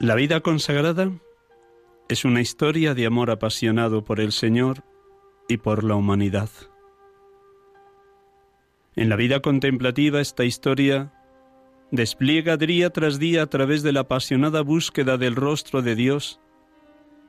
[0.00, 1.12] La vida consagrada
[2.08, 4.82] es una historia de amor apasionado por el Señor
[5.46, 6.48] y por la humanidad.
[8.96, 11.12] En la vida contemplativa esta historia
[11.90, 16.40] despliega día tras día a través de la apasionada búsqueda del rostro de Dios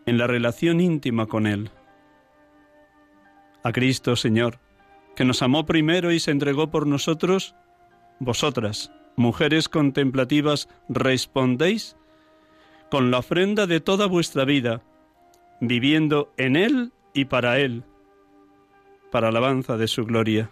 [0.05, 1.71] en la relación íntima con Él.
[3.65, 4.61] A Cristo Señor,
[5.17, 7.53] que nos amó primero y se entregó por nosotros,
[8.19, 11.97] vosotras, mujeres contemplativas, respondéis
[12.91, 14.83] con la ofrenda de toda vuestra vida,
[15.61, 17.85] viviendo en Él y para Él,
[19.11, 20.51] para alabanza de su gloria.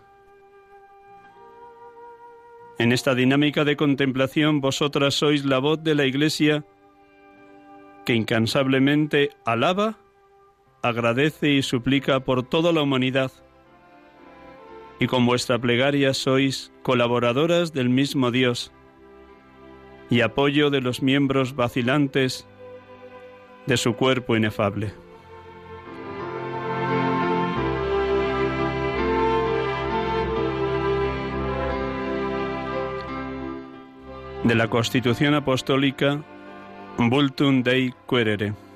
[2.77, 6.63] En esta dinámica de contemplación vosotras sois la voz de la Iglesia
[8.05, 9.97] que incansablemente alaba,
[10.81, 13.33] agradece y suplica por toda la humanidad.
[14.97, 18.71] Y con vuestra plegaria sois colaboradoras del mismo Dios
[20.09, 22.47] y apoyo de los miembros vacilantes
[23.65, 24.91] de su cuerpo inefable.
[34.43, 36.23] De la Constitución Apostólica
[36.97, 38.68] Vultum Dei Querere.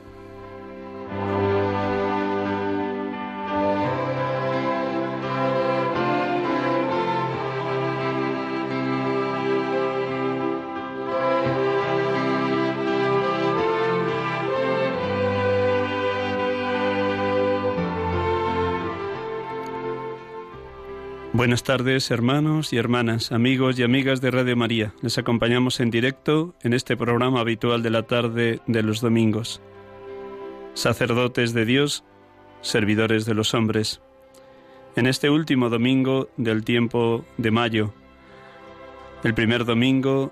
[21.44, 24.94] Buenas tardes, hermanos y hermanas, amigos y amigas de Radio María.
[25.02, 29.62] Les acompañamos en directo en este programa habitual de la tarde de los domingos.
[30.74, 32.06] Sacerdotes de Dios,
[32.62, 34.00] servidores de los hombres.
[34.96, 37.94] En este último domingo del tiempo de mayo,
[39.26, 40.32] el primer domingo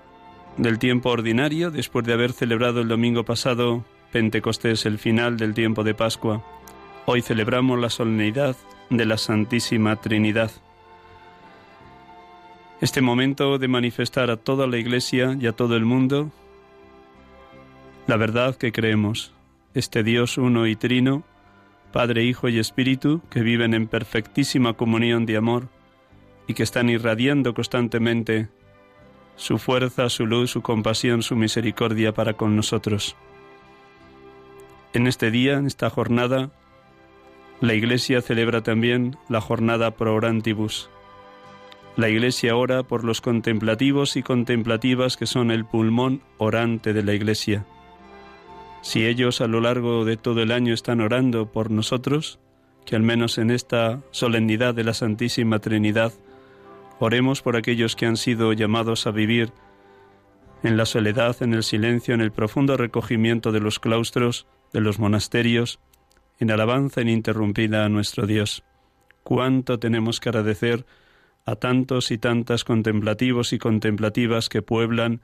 [0.56, 5.84] del tiempo ordinario, después de haber celebrado el domingo pasado Pentecostés, el final del tiempo
[5.84, 6.42] de Pascua,
[7.04, 8.56] hoy celebramos la solemnidad
[8.88, 10.52] de la Santísima Trinidad
[12.82, 16.30] este momento de manifestar a toda la Iglesia y a todo el mundo
[18.08, 19.32] la verdad que creemos,
[19.74, 21.22] este Dios uno y trino,
[21.92, 25.68] Padre, Hijo y Espíritu, que viven en perfectísima comunión de amor
[26.48, 28.48] y que están irradiando constantemente
[29.36, 33.14] su fuerza, su luz, su compasión, su misericordia para con nosotros.
[34.92, 36.50] En este día, en esta jornada,
[37.60, 40.90] la Iglesia celebra también la jornada pro orantibus,
[41.96, 47.12] la Iglesia ora por los contemplativos y contemplativas que son el pulmón orante de la
[47.12, 47.66] Iglesia.
[48.80, 52.40] Si ellos a lo largo de todo el año están orando por nosotros,
[52.84, 56.12] que al menos en esta solemnidad de la Santísima Trinidad
[56.98, 59.52] oremos por aquellos que han sido llamados a vivir
[60.62, 64.98] en la soledad, en el silencio, en el profundo recogimiento de los claustros, de los
[64.98, 65.78] monasterios,
[66.38, 68.64] en alabanza ininterrumpida a nuestro Dios.
[69.22, 70.86] Cuánto tenemos que agradecer
[71.44, 75.20] a tantos y tantas contemplativos y contemplativas que pueblan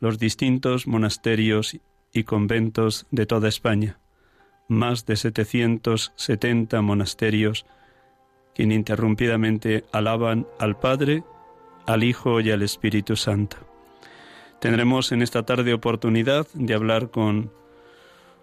[0.00, 1.78] los distintos monasterios
[2.12, 3.98] y conventos de toda España.
[4.68, 7.66] Más de 770 monasterios
[8.54, 11.24] que ininterrumpidamente alaban al Padre,
[11.86, 13.58] al Hijo y al Espíritu Santo.
[14.60, 17.52] Tendremos en esta tarde oportunidad de hablar con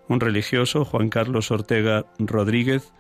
[0.08, 2.94] un religioso, Juan Carlos Ortega Rodríguez,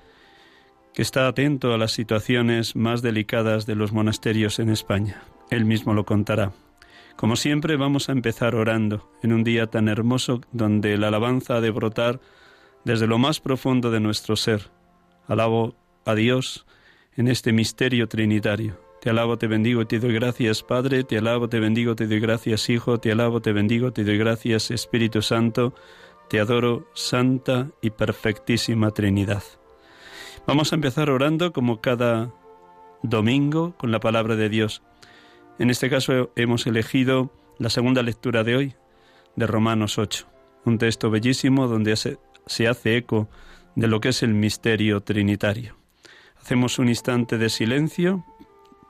[0.93, 5.23] que está atento a las situaciones más delicadas de los monasterios en España.
[5.49, 6.53] Él mismo lo contará.
[7.15, 11.61] Como siempre vamos a empezar orando en un día tan hermoso donde la alabanza ha
[11.61, 12.19] de brotar
[12.85, 14.71] desde lo más profundo de nuestro ser.
[15.27, 15.75] Alabo
[16.05, 16.65] a Dios
[17.15, 18.79] en este misterio trinitario.
[19.01, 22.69] Te alabo, te bendigo, te doy gracias, Padre, te alabo, te bendigo, te doy gracias,
[22.69, 25.75] Hijo, te alabo, te bendigo, te doy gracias, Espíritu Santo,
[26.29, 29.43] te adoro, Santa y perfectísima Trinidad.
[30.45, 32.29] Vamos a empezar orando como cada
[33.01, 34.83] domingo con la palabra de Dios.
[35.57, 38.75] En este caso hemos elegido la segunda lectura de hoy,
[39.37, 40.27] de Romanos 8,
[40.65, 42.17] un texto bellísimo donde se,
[42.67, 43.29] hace eco
[43.75, 45.77] de lo que es el misterio trinitario.
[46.35, 48.25] Hacemos un instante de silencio,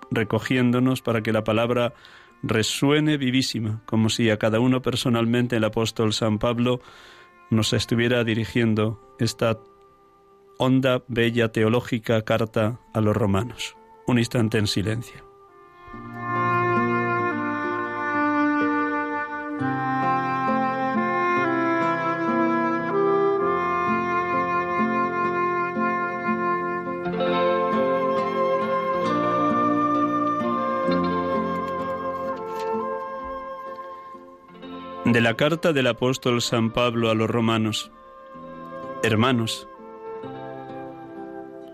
[0.10, 1.94] recogiéndonos para que la palabra
[2.42, 6.82] resuene vivísima, como si a cada uno personalmente el apóstol San Pablo
[7.52, 9.60] nos estuviera dirigiendo esta
[10.58, 13.76] honda, bella, teológica carta a los romanos.
[14.08, 15.34] Un instante en silencio.
[35.14, 37.92] de la carta del apóstol San Pablo a los romanos.
[39.04, 39.68] Hermanos,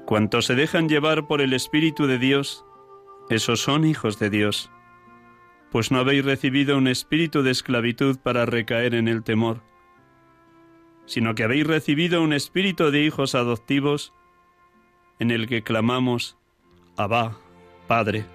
[0.10, 2.66] cuantos se dejan llevar por el Espíritu de Dios,
[3.30, 4.72] esos son hijos de Dios,
[5.72, 9.62] pues no habéis recibido un espíritu de esclavitud para recaer en el temor,
[11.06, 14.12] sino que habéis recibido un espíritu de hijos adoptivos
[15.20, 16.40] en el que clamamos,
[16.98, 17.38] Abba,
[17.88, 18.26] Padre.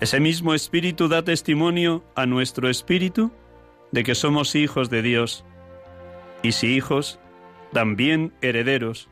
[0.00, 3.32] Ese mismo Espíritu da testimonio a nuestro Espíritu
[3.90, 5.44] de que somos hijos de Dios,
[6.44, 7.18] y si hijos,
[7.72, 9.10] también herederos,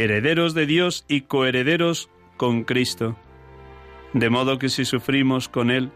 [0.00, 3.16] herederos de Dios y coherederos con Cristo,
[4.14, 5.90] de modo que si sufrimos con Él,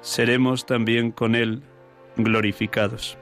[0.00, 1.62] seremos también con Él
[2.16, 3.16] glorificados.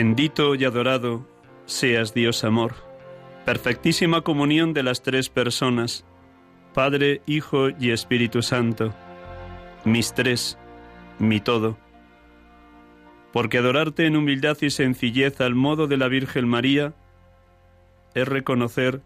[0.00, 1.26] Bendito y adorado
[1.66, 2.72] seas Dios amor,
[3.44, 6.06] perfectísima comunión de las tres personas,
[6.72, 8.94] Padre, Hijo y Espíritu Santo,
[9.84, 10.56] mis tres,
[11.18, 11.76] mi todo.
[13.34, 16.94] Porque adorarte en humildad y sencillez al modo de la Virgen María
[18.14, 19.02] es reconocer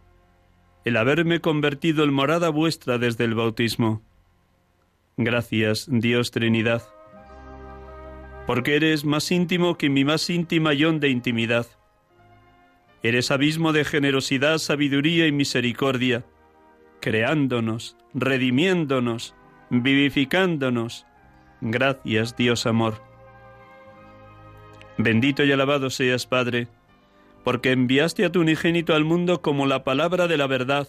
[0.85, 4.01] el haberme convertido en morada vuestra desde el bautismo.
[5.17, 6.94] Gracias, Dios Trinidad
[8.47, 11.67] porque eres más íntimo que mi más íntima yon de intimidad.
[13.03, 16.25] Eres abismo de generosidad, sabiduría y misericordia,
[17.01, 19.35] creándonos, redimiéndonos,
[19.71, 21.07] vivificándonos.
[21.61, 23.03] Gracias, Dios amor.
[24.97, 26.69] Bendito y alabado seas, Padre,
[27.43, 30.89] porque enviaste a tu unigénito al mundo como la palabra de la verdad,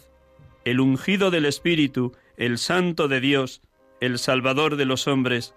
[0.63, 3.61] el ungido del Espíritu, el Santo de Dios,
[3.99, 5.53] el Salvador de los hombres,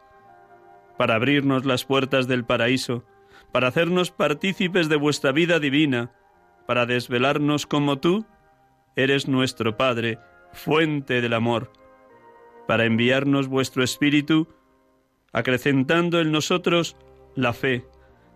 [0.99, 3.05] para abrirnos las puertas del paraíso,
[3.53, 6.13] para hacernos partícipes de vuestra vida divina,
[6.67, 8.27] para desvelarnos como tú
[8.97, 10.19] eres nuestro Padre,
[10.53, 11.73] fuente del amor,
[12.67, 14.49] para enviarnos vuestro Espíritu,
[15.33, 16.97] acrecentando en nosotros
[17.35, 17.87] la fe,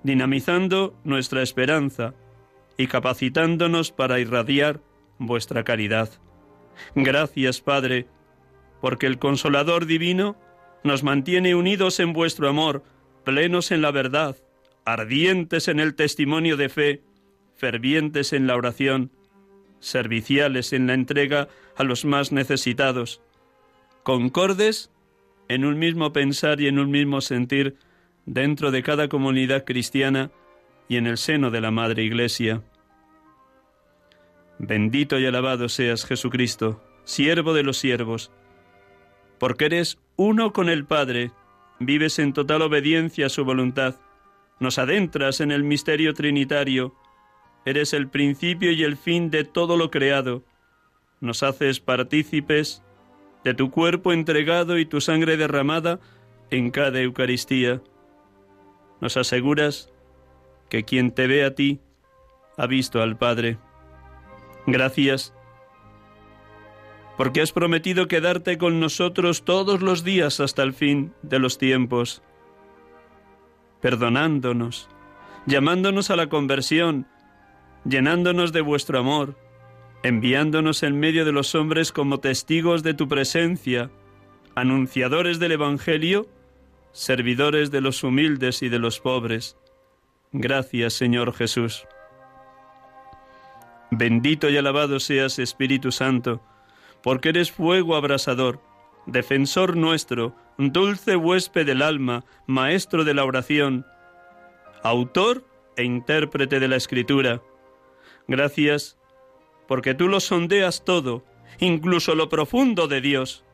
[0.04, 2.14] dinamizando nuestra esperanza
[2.76, 4.80] y capacitándonos para irradiar
[5.18, 6.08] vuestra caridad.
[6.94, 8.06] Gracias, Padre,
[8.80, 10.36] porque el Consolador Divino
[10.84, 12.82] nos mantiene unidos en vuestro amor,
[13.24, 14.36] plenos en la verdad,
[14.84, 17.02] ardientes en el testimonio de fe,
[17.54, 19.10] fervientes en la oración,
[19.80, 23.20] serviciales en la entrega a los más necesitados,
[24.02, 24.90] concordes
[25.48, 27.76] en un mismo pensar y en un mismo sentir
[28.26, 30.30] dentro de cada comunidad cristiana
[30.88, 32.62] y en el seno de la Madre Iglesia.
[34.58, 38.30] Bendito y alabado seas Jesucristo, siervo de los siervos,
[39.42, 41.32] porque eres uno con el Padre,
[41.80, 43.96] vives en total obediencia a su voluntad,
[44.60, 46.94] nos adentras en el misterio trinitario,
[47.64, 50.44] eres el principio y el fin de todo lo creado,
[51.18, 52.84] nos haces partícipes
[53.42, 55.98] de tu cuerpo entregado y tu sangre derramada
[56.50, 57.82] en cada Eucaristía,
[59.00, 59.90] nos aseguras
[60.68, 61.80] que quien te ve a ti
[62.56, 63.58] ha visto al Padre.
[64.68, 65.34] Gracias,
[67.16, 72.22] porque has prometido quedarte con nosotros todos los días hasta el fin de los tiempos,
[73.80, 74.88] perdonándonos,
[75.46, 77.06] llamándonos a la conversión,
[77.84, 79.36] llenándonos de vuestro amor,
[80.02, 83.90] enviándonos en medio de los hombres como testigos de tu presencia,
[84.54, 86.26] anunciadores del Evangelio,
[86.92, 89.56] servidores de los humildes y de los pobres.
[90.32, 91.86] Gracias, Señor Jesús.
[93.90, 96.42] Bendito y alabado seas, Espíritu Santo,
[97.02, 98.60] porque eres fuego abrasador,
[99.06, 103.84] defensor nuestro, dulce huésped del alma, maestro de la oración,
[104.82, 105.44] autor
[105.76, 107.42] e intérprete de la Escritura.
[108.28, 108.98] Gracias,
[109.66, 111.24] porque tú lo sondeas todo,
[111.58, 113.44] incluso lo profundo de Dios.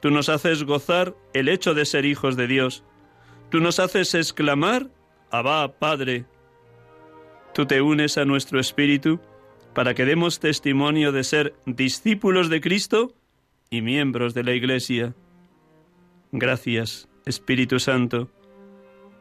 [0.00, 2.84] Tú nos haces gozar el hecho de ser hijos de Dios.
[3.50, 4.88] Tú nos haces exclamar,
[5.30, 6.24] Abba, Padre.
[7.52, 9.20] Tú te unes a nuestro espíritu
[9.74, 13.14] para que demos testimonio de ser discípulos de Cristo
[13.70, 15.14] y miembros de la Iglesia.
[16.32, 18.28] Gracias, Espíritu Santo,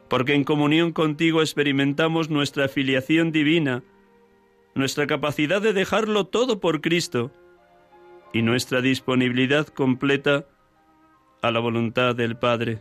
[0.09, 3.83] porque en comunión contigo experimentamos nuestra filiación divina,
[4.75, 7.31] nuestra capacidad de dejarlo todo por Cristo
[8.33, 10.45] y nuestra disponibilidad completa
[11.41, 12.79] a la voluntad del Padre.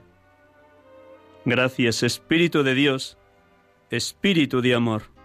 [1.44, 3.16] Gracias, Espíritu de Dios,
[3.90, 5.15] Espíritu de amor.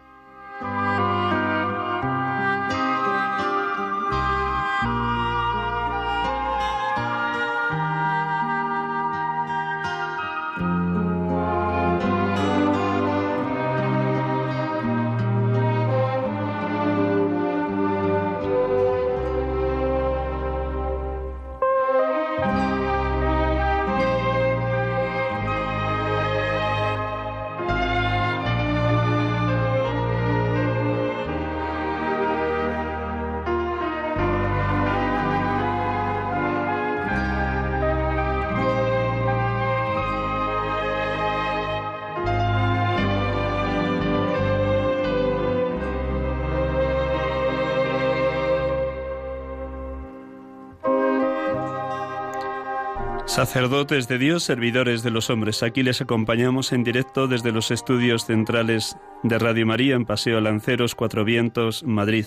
[53.31, 55.63] Sacerdotes de Dios, servidores de los hombres.
[55.63, 60.95] Aquí les acompañamos en directo desde los estudios centrales de Radio María en Paseo Lanceros,
[60.95, 62.25] Cuatro Vientos, Madrid.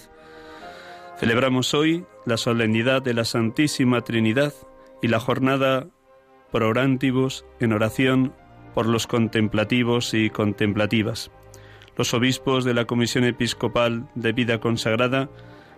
[1.18, 4.54] Celebramos hoy la solemnidad de la Santísima Trinidad
[5.02, 5.88] y la jornada
[6.50, 8.32] por orantibus en oración
[8.72, 11.30] por los contemplativos y contemplativas.
[11.98, 15.28] Los obispos de la Comisión Episcopal de Vida Consagrada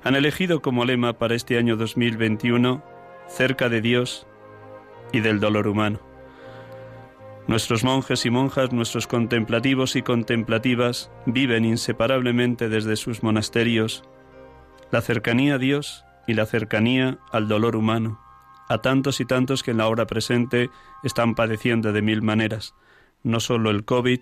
[0.05, 2.81] han elegido como lema para este año 2021
[3.27, 4.29] cerca de Dios
[5.13, 6.01] y del dolor humano.
[7.47, 14.03] Nuestros monjes y monjas, nuestros contemplativos y contemplativas viven inseparablemente desde sus monasterios
[14.91, 18.21] la cercanía a Dios y la cercanía al dolor humano,
[18.69, 20.71] a tantos y tantos que en la hora presente
[21.05, 22.75] están padeciendo de mil maneras,
[23.23, 24.21] no solo el COVID,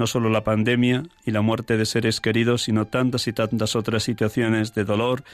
[0.00, 4.02] no solo la pandemia y la muerte de seres queridos, sino tantas y tantas otras
[4.02, 5.24] situaciones de dolor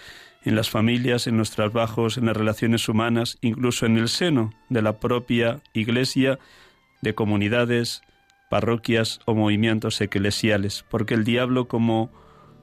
[0.44, 4.82] en las familias, en nuestros trabajos, en las relaciones humanas, incluso en el seno de
[4.82, 6.40] la propia Iglesia,
[7.00, 8.02] de comunidades,
[8.50, 12.11] parroquias o movimientos eclesiales, porque el diablo como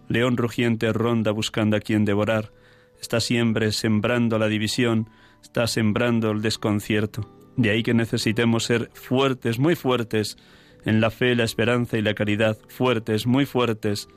[0.10, 2.52] león rugiente ronda buscando a quien devorar,
[3.00, 5.10] está siempre sembrando la división,
[5.42, 7.34] está sembrando el desconcierto.
[7.56, 10.38] De ahí que necesitemos ser fuertes, muy fuertes,
[10.86, 14.08] en la fe, la esperanza y la caridad, fuertes, muy fuertes,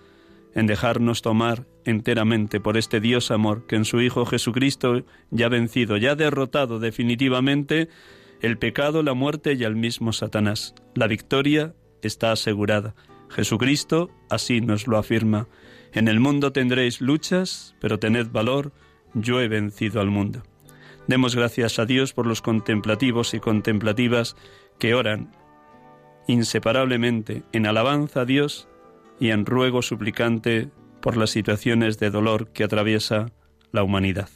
[0.55, 5.97] en dejarnos tomar enteramente por este Dios amor que en su Hijo Jesucristo ya vencido,
[5.99, 7.89] ya derrotado definitivamente
[8.41, 10.75] el pecado, la muerte y al mismo Satanás.
[10.95, 12.95] La victoria está asegurada.
[13.29, 15.47] Jesucristo así nos lo afirma.
[15.93, 18.73] En el mundo tendréis luchas, pero tened valor,
[19.15, 20.43] yo he vencido al mundo.
[21.07, 24.37] Demos gracias a Dios por los contemplativos y contemplativas
[24.79, 25.31] que oran
[26.26, 28.68] inseparablemente en alabanza a Dios
[29.21, 30.68] y en ruego suplicante
[31.00, 33.30] por las situaciones de dolor que atraviesa
[33.73, 34.28] la humanidad.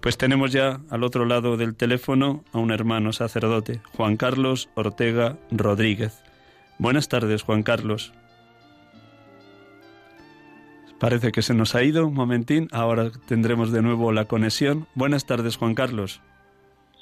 [0.00, 5.38] Pues tenemos ya al otro lado del teléfono a un hermano sacerdote, Juan Carlos Ortega
[5.50, 6.22] Rodríguez.
[6.78, 8.12] Buenas tardes, Juan Carlos.
[10.98, 14.86] Parece que se nos ha ido un momentín, ahora tendremos de nuevo la conexión.
[14.94, 16.20] Buenas tardes, Juan Carlos.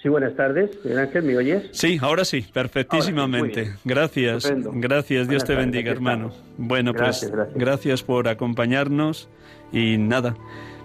[0.05, 0.71] Sí, buenas tardes.
[0.85, 1.63] Ángel, ¿me oyes?
[1.73, 3.73] Sí, ahora sí, perfectísimamente.
[3.87, 5.29] gracias, gracias.
[5.29, 6.31] Dios te bendiga, hermano.
[6.59, 8.03] Bueno, pues gracias.
[8.03, 9.31] por acompañarnos
[9.73, 10.37] y nada.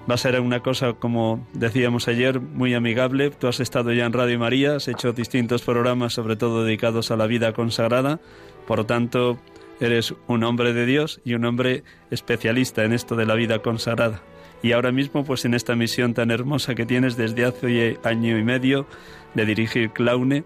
[0.09, 3.29] Va a ser una cosa, como decíamos ayer, muy amigable.
[3.29, 7.17] Tú has estado ya en Radio María, has hecho distintos programas, sobre todo dedicados a
[7.17, 8.21] la vida consagrada.
[8.67, 9.37] Por lo tanto,
[9.81, 14.21] eres un hombre de Dios y un hombre especialista en esto de la vida consagrada.
[14.61, 18.43] Y ahora mismo, pues en esta misión tan hermosa que tienes desde hace año y
[18.43, 18.87] medio
[19.35, 20.43] de dirigir Claune,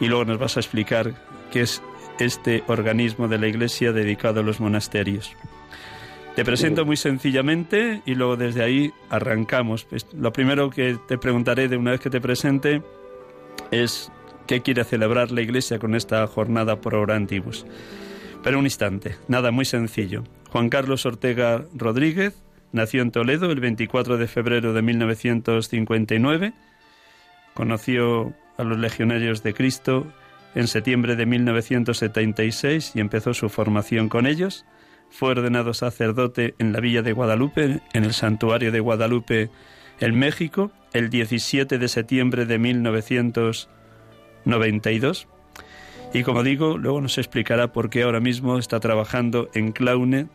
[0.00, 1.14] y luego nos vas a explicar
[1.52, 1.82] qué es
[2.18, 5.34] este organismo de la Iglesia dedicado a los monasterios.
[6.36, 9.84] Te presento muy sencillamente y luego desde ahí arrancamos.
[9.84, 12.82] Pues, lo primero que te preguntaré de una vez que te presente
[13.70, 14.10] es
[14.48, 17.66] qué quiere celebrar la Iglesia con esta jornada por hora antiguos.
[18.42, 20.24] Pero un instante, nada muy sencillo.
[20.50, 22.43] Juan Carlos Ortega Rodríguez
[22.74, 26.52] nació en Toledo el 24 de febrero de 1959.
[27.54, 30.06] Conoció a los legionarios de Cristo
[30.54, 34.66] en septiembre de 1976 y empezó su formación con ellos.
[35.08, 39.50] Fue ordenado sacerdote en la villa de Guadalupe, en el santuario de Guadalupe,
[40.00, 45.28] en México, el 17 de septiembre de 1992.
[46.12, 50.26] Y como digo, luego nos explicará por qué ahora mismo está trabajando en Claune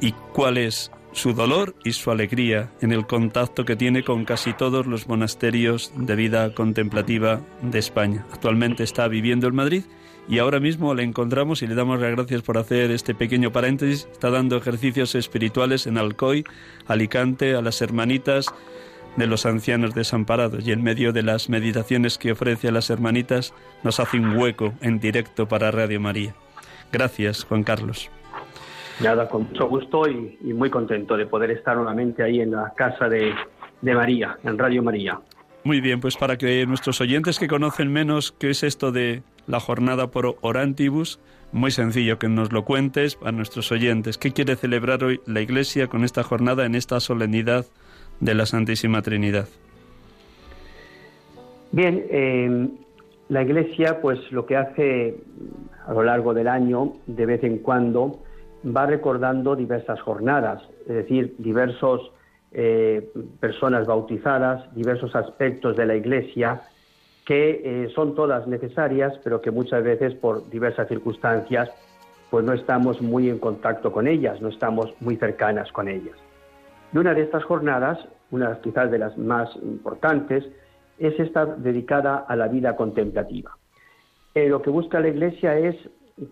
[0.00, 4.52] y cuál es su dolor y su alegría en el contacto que tiene con casi
[4.52, 8.24] todos los monasterios de vida contemplativa de España.
[8.32, 9.82] Actualmente está viviendo en Madrid
[10.28, 14.06] y ahora mismo le encontramos y le damos las gracias por hacer este pequeño paréntesis.
[14.12, 16.44] Está dando ejercicios espirituales en Alcoy,
[16.86, 18.46] Alicante, a las hermanitas
[19.16, 23.54] de los ancianos desamparados y en medio de las meditaciones que ofrece a las hermanitas
[23.82, 26.36] nos hace un hueco en directo para Radio María.
[26.92, 28.08] Gracias, Juan Carlos.
[29.02, 33.08] Nada, con mucho gusto y, muy contento de poder estar nuevamente ahí en la casa
[33.08, 33.32] de,
[33.80, 35.20] de María, en Radio María.
[35.64, 39.60] Muy bien, pues para que nuestros oyentes que conocen menos qué es esto de la
[39.60, 41.20] jornada por Orantibus,
[41.52, 44.18] muy sencillo que nos lo cuentes a nuestros oyentes.
[44.18, 47.66] ¿Qué quiere celebrar hoy la Iglesia con esta jornada en esta solemnidad
[48.20, 49.48] de la Santísima Trinidad?
[51.72, 52.68] Bien, eh,
[53.28, 55.16] la Iglesia pues lo que hace
[55.86, 58.20] a lo largo del año, de vez en cuando,
[58.64, 62.12] va recordando diversas jornadas, es decir, diversos
[62.52, 66.62] eh, personas bautizadas, diversos aspectos de la Iglesia
[67.24, 71.68] que eh, son todas necesarias, pero que muchas veces por diversas circunstancias
[72.30, 76.16] pues no estamos muy en contacto con ellas, no estamos muy cercanas con ellas.
[76.92, 77.98] Y una de estas jornadas,
[78.30, 80.44] una quizás de las más importantes,
[80.98, 83.56] es esta dedicada a la vida contemplativa.
[84.34, 85.76] Eh, lo que busca la Iglesia es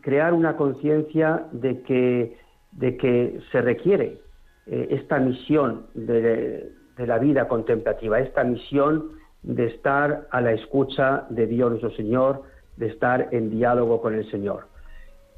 [0.00, 2.36] crear una conciencia de que,
[2.72, 4.20] de que se requiere
[4.66, 11.46] eh, esta misión de, la vida contemplativa, esta misión de estar a la escucha de
[11.46, 12.42] Dios nuestro Señor,
[12.76, 14.68] de estar en diálogo con el Señor.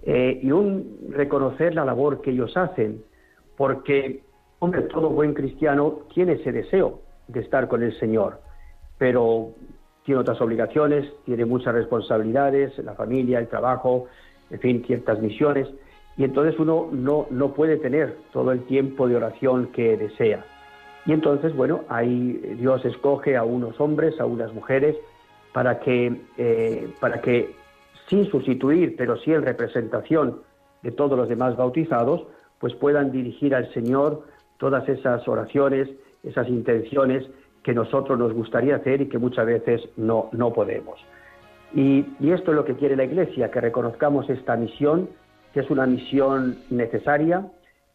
[0.03, 3.03] Eh, y un reconocer la labor que ellos hacen,
[3.57, 4.23] porque,
[4.61, 8.41] hombre, todo buen cristiano tiene ese deseo de estar con el Señor,
[8.97, 9.51] pero
[10.05, 14.07] tiene otras obligaciones, tiene muchas responsabilidades, la familia, el trabajo,
[14.51, 15.69] en fin, ciertas misiones,
[16.17, 20.45] y entonces uno no, no puede tener todo el tiempo de oración que desea.
[21.07, 24.97] Y entonces, bueno, ahí Dios escoge a unos hombres, a unas mujeres,
[25.53, 27.55] para que, eh, para que
[28.09, 30.41] sin sustituir, pero sí en representación
[30.83, 32.27] de todos los demás bautizados,
[32.59, 34.25] pues puedan dirigir al Señor
[34.59, 35.89] todas esas oraciones,
[36.23, 37.25] esas intenciones
[37.63, 40.99] que nosotros nos gustaría hacer y que muchas veces no, no podemos.
[41.75, 45.11] Y, esto es lo que quiere la Iglesia, que reconozcamos esta misión,
[45.53, 47.47] que es una misión necesaria,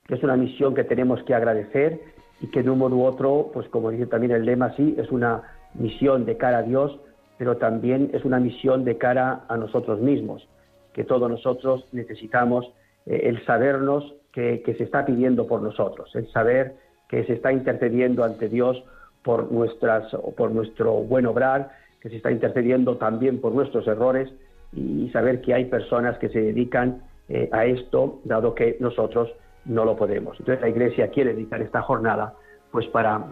[0.07, 1.99] que es una misión que tenemos que agradecer
[2.41, 5.09] y que de un modo u otro, pues como dice también el lema, sí, es
[5.11, 6.99] una misión de cara a Dios,
[7.37, 10.47] pero también es una misión de cara a nosotros mismos,
[10.93, 12.71] que todos nosotros necesitamos
[13.05, 16.75] eh, el sabernos que, que, se está pidiendo por nosotros, el saber
[17.07, 18.83] que se está intercediendo ante Dios
[19.23, 21.71] por, nuestras, por nuestro buen obrar,
[22.03, 24.29] que se está intercediendo también por nuestros errores
[24.73, 29.29] y saber que hay personas que se dedican eh, a esto, dado que nosotros
[29.63, 30.37] no lo podemos.
[30.37, 32.33] Entonces la Iglesia quiere dedicar esta jornada
[32.71, 33.31] pues para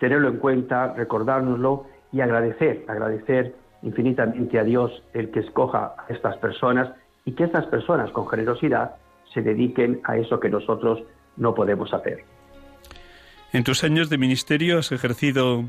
[0.00, 6.36] tenerlo en cuenta, recordárnoslo y agradecer, agradecer infinitamente a Dios el que escoja a estas
[6.38, 6.92] personas
[7.24, 8.96] y que estas personas con generosidad
[9.32, 11.04] se dediquen a eso que nosotros
[11.36, 12.24] no podemos hacer.
[13.52, 15.64] En tus años de ministerio has ejercido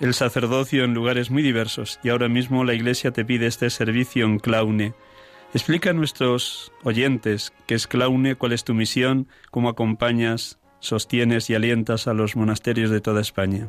[0.00, 4.24] el sacerdocio en lugares muy diversos y ahora mismo la Iglesia te pide este servicio
[4.24, 4.94] en Claune.
[5.54, 11.54] Explica a nuestros oyentes qué es Claune, cuál es tu misión, cómo acompañas, sostienes y
[11.54, 13.68] alientas a los monasterios de toda España.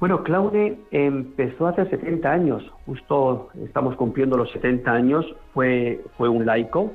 [0.00, 6.44] Bueno, Claune empezó hace 70 años, justo estamos cumpliendo los 70 años, fue, fue un
[6.44, 6.92] laico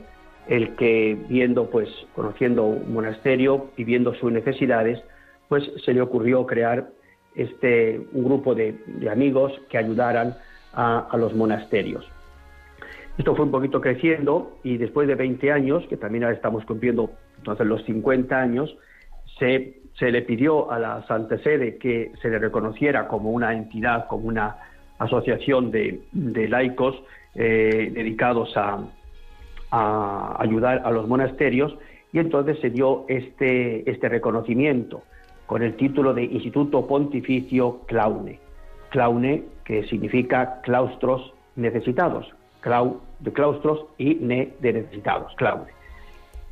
[0.48, 5.02] el que viendo, pues, conociendo un monasterio y viendo sus necesidades,
[5.52, 6.92] pues se le ocurrió crear
[7.36, 8.74] este, un grupo de,
[9.12, 10.38] amigos que ayudaran
[10.72, 12.10] a, los monasterios.
[13.18, 17.12] Esto fue un poquito creciendo y después de 20 años, que también ahora estamos cumpliendo
[17.40, 18.78] entonces los 50 años,
[19.40, 24.30] se, le pidió a la Santa Sede que se le reconociera como una entidad, como
[24.30, 24.56] una
[25.00, 26.02] asociación de,
[26.48, 26.96] laicos
[27.36, 28.86] eh, dedicados a,
[29.70, 31.78] a ayudar a los monasterios
[32.14, 35.04] y entonces se dio este, este reconocimiento
[35.52, 38.40] con el título de Instituto Pontificio Claune.
[38.90, 42.26] Claune, que significa claustros necesitados,
[42.62, 45.70] clau de claustros y ne de necesitados, claune.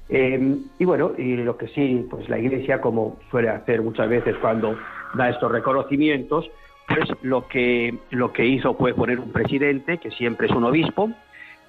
[0.09, 4.35] Em, y bueno, y lo que sí, pues la Iglesia, como suele hacer muchas veces
[4.41, 4.77] cuando
[5.13, 6.51] da estos reconocimientos,
[6.85, 11.09] pues lo que, lo que hizo fue poner un presidente, que siempre es un obispo,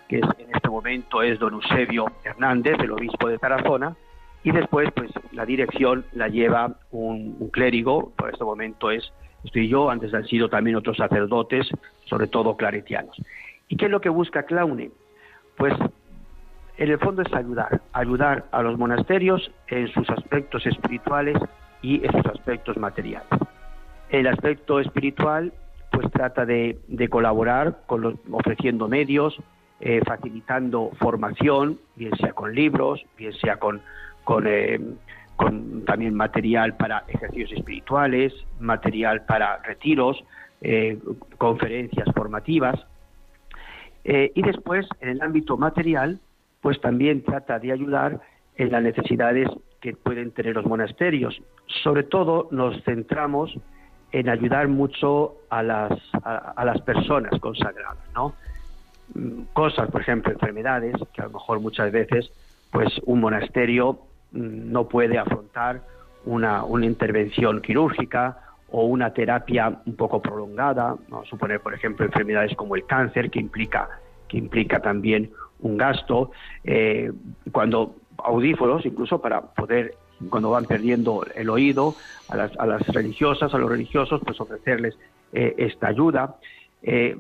[0.09, 3.95] que en este momento es don Eusebio Hernández, el obispo de Tarazona,
[4.43, 9.13] y después, pues la dirección la lleva un, clérigo, por este momento es,
[9.45, 11.69] estoy yo, antes han sido también otros sacerdotes,
[12.07, 13.17] sobre todo claretianos.
[13.69, 14.91] ¿Y qué es lo que busca Claune?
[15.57, 15.75] Pues
[16.79, 21.37] en el fondo es ayudar, ayudar a los monasterios en sus aspectos espirituales
[21.83, 23.29] y en sus aspectos materiales.
[24.09, 25.53] El aspecto espiritual
[25.93, 26.79] pues trata de,
[27.11, 29.37] colaborar con los, ofreciendo medios,
[29.81, 33.83] eh, facilitando formación, bien sea con libros, bien sea con
[35.37, 40.23] con, también material para ejercicios espirituales, material para retiros,
[40.61, 40.99] eh,
[41.39, 42.79] conferencias formativas.
[44.05, 46.21] Eh, y después, en el ámbito material,
[46.61, 48.21] pues también trata de ayudar
[48.57, 49.49] en las necesidades
[49.81, 51.41] que pueden tener los monasterios.
[51.83, 53.53] Sobre todo nos centramos
[54.13, 58.35] en ayudar mucho a las, a las personas consagradas, ¿no?
[59.15, 62.31] Mm, cosas, por ejemplo, enfermedades, que a lo mejor muchas veces
[62.71, 63.99] pues un monasterio
[64.33, 65.83] no puede afrontar
[66.25, 68.39] una, intervención quirúrgica
[68.71, 71.25] o una terapia un poco prolongada, ¿no?
[71.25, 73.89] suponer, por ejemplo, enfermedades como el cáncer, que implica,
[74.29, 76.31] que implica también un gasto,
[76.65, 77.11] eh,
[77.51, 79.95] cuando audífonos, incluso para poder,
[80.29, 81.95] cuando van perdiendo el oído,
[82.29, 84.97] a las, a las religiosas, a los religiosos, pues ofrecerles
[85.33, 86.37] eh, esta ayuda.
[86.83, 87.19] Eh,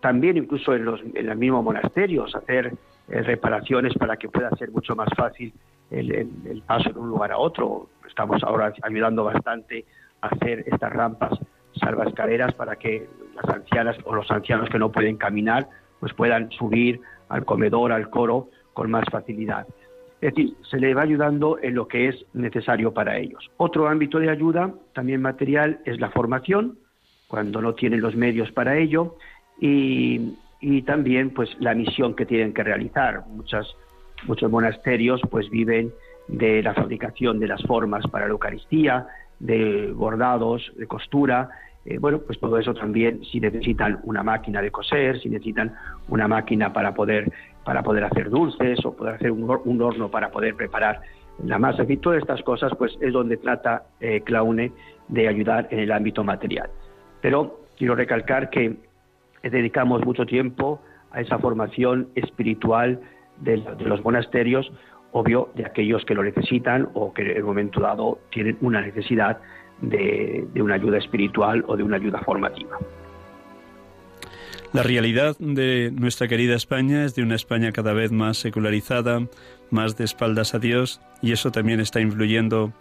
[0.00, 2.74] también incluso en los, en los mismos monasterios, hacer
[3.08, 5.52] reparaciones para que pueda ser mucho más fácil
[5.92, 7.88] el, paso de un lugar a otro.
[8.08, 9.84] Estamos ahora ayudando bastante
[10.20, 11.38] a hacer estas rampas
[11.80, 15.68] salvaescaleras para que las ancianas o los ancianos que no pueden caminar
[16.00, 19.66] pues puedan subir al comedor, al coro con más facilidad.
[20.20, 23.50] Es decir, se le va ayudando en lo que es necesario para ellos.
[23.56, 26.78] Otro ámbito de ayuda, también material, es la formación,
[27.28, 29.16] cuando no tienen los medios para ello,
[29.60, 33.24] y, y también pues la misión que tienen que realizar.
[33.28, 33.66] Muchas
[34.26, 35.92] Muchos monasterios pues viven
[36.28, 39.06] de la fabricación de las formas para la Eucaristía,
[39.40, 41.50] de bordados, de costura.
[41.84, 45.74] Eh, bueno, pues todo eso también, si necesitan una máquina de coser, si necesitan
[46.08, 47.32] una máquina para poder,
[47.64, 49.50] para poder hacer dulces o poder hacer un,
[49.82, 51.00] horno para poder preparar
[51.44, 54.70] la masa, y todas estas cosas, pues es donde trata eh, Claune
[55.08, 56.70] de ayudar en el ámbito material.
[57.20, 58.76] Pero quiero recalcar que
[59.42, 60.80] dedicamos mucho tiempo
[61.10, 63.00] a esa formación espiritual
[63.42, 64.70] de, los monasterios,
[65.12, 69.38] obvio, de aquellos que lo necesitan o que en el momento dado tienen una necesidad
[69.80, 72.78] de, una ayuda espiritual o de una ayuda formativa.
[74.72, 79.20] La realidad de nuestra querida España es de una España cada vez más secularizada,
[79.70, 82.72] más de espaldas a Dios, y eso también está influyendo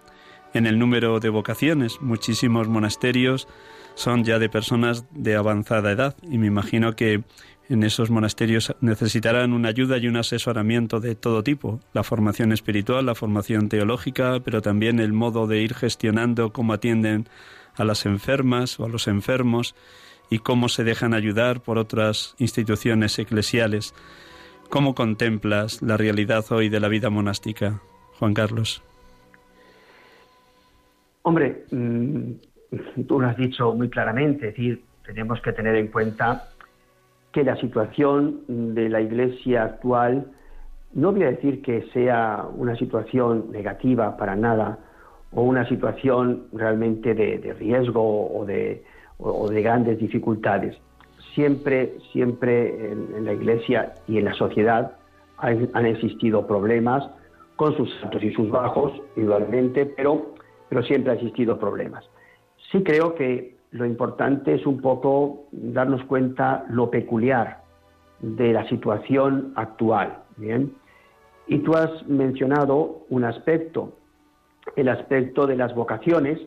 [0.53, 2.01] en el número de vocaciones.
[2.01, 3.49] Muchísimos monasterios
[3.95, 7.23] son ya de personas de avanzada edad, y me imagino que
[7.71, 13.05] en esos monasterios necesitarán una ayuda y un asesoramiento de todo tipo, la formación espiritual,
[13.05, 17.29] la formación teológica, pero también el modo de ir gestionando cómo atienden
[17.77, 19.73] a las enfermas o a los enfermos
[20.29, 23.93] y cómo se dejan ayudar por otras instituciones eclesiales.
[24.69, 27.79] ¿Cómo contemplas la realidad hoy de la vida monástica,
[28.19, 28.83] Juan Carlos?
[31.21, 32.31] Hombre, mm,
[33.07, 36.49] tú lo has dicho muy claramente, es decir, tenemos que tener en cuenta
[37.31, 40.31] que la situación de la Iglesia actual,
[40.93, 44.79] no voy a decir que sea una situación negativa para nada,
[45.33, 48.83] o una situación realmente de, riesgo o de,
[49.49, 50.75] de, grandes dificultades.
[51.33, 54.97] Siempre, siempre en, la Iglesia y en la sociedad
[55.37, 57.09] han, han, existido problemas
[57.55, 60.33] con sus altos y sus bajos, igualmente, pero,
[60.67, 62.03] pero siempre han existido problemas.
[62.71, 67.61] Sí creo que lo importante es un poco darnos cuenta lo peculiar
[68.19, 70.73] de la situación actual, ¿bien?
[71.47, 73.93] Y tú has mencionado un aspecto,
[74.75, 76.39] el aspecto de las vocaciones,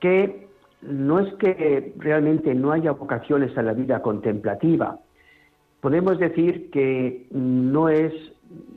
[0.00, 0.48] que
[0.82, 4.98] no es que realmente no haya vocaciones a la vida contemplativa.
[5.80, 8.12] Podemos decir que no es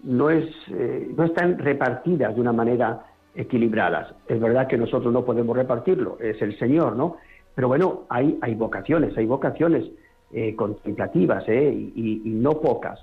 [0.04, 4.14] no es eh, no están repartidas de una manera equilibradas.
[4.28, 7.18] Es verdad que nosotros no podemos repartirlo, es el Señor, ¿no?
[7.56, 9.86] Pero bueno, hay, vocaciones, hay vocaciones
[10.32, 11.72] eh, contemplativas ¿eh?
[11.72, 13.00] y, y, no pocas.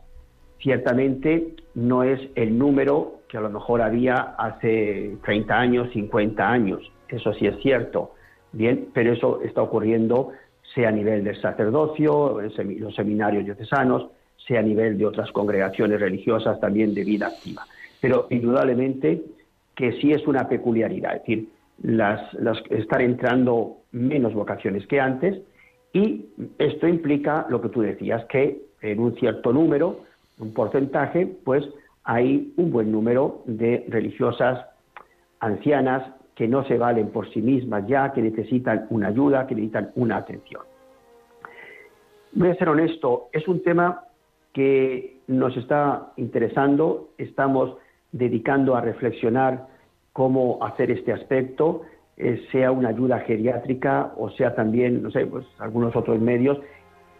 [0.60, 6.80] Ciertamente no es el número que a lo mejor había hace 30 años, 50 años,
[7.08, 8.12] eso sí es cierto,
[8.52, 10.32] bien, pero eso está ocurriendo
[10.74, 14.06] sea a nivel del sacerdocio, los seminarios diocesanos,
[14.46, 17.66] sea a nivel de otras congregaciones religiosas también de vida activa.
[18.00, 19.22] Pero indudablemente
[19.80, 21.48] que sí es una peculiaridad, es decir,
[21.82, 25.40] las, las, estar entrando menos vocaciones que antes
[25.94, 26.26] y
[26.58, 30.00] esto implica lo que tú decías, que en un cierto número,
[30.38, 31.66] un porcentaje, pues
[32.04, 34.66] hay un buen número de religiosas
[35.40, 39.92] ancianas que no se valen por sí mismas ya, que necesitan una ayuda, que necesitan
[39.94, 40.60] una atención.
[42.32, 44.04] Voy a ser honesto, es un tema
[44.52, 47.78] que nos está interesando, estamos
[48.12, 49.69] dedicando a reflexionar
[50.12, 51.82] cómo hacer este aspecto,
[52.16, 56.58] eh, sea una ayuda geriátrica o sea también, no sé, pues algunos otros medios,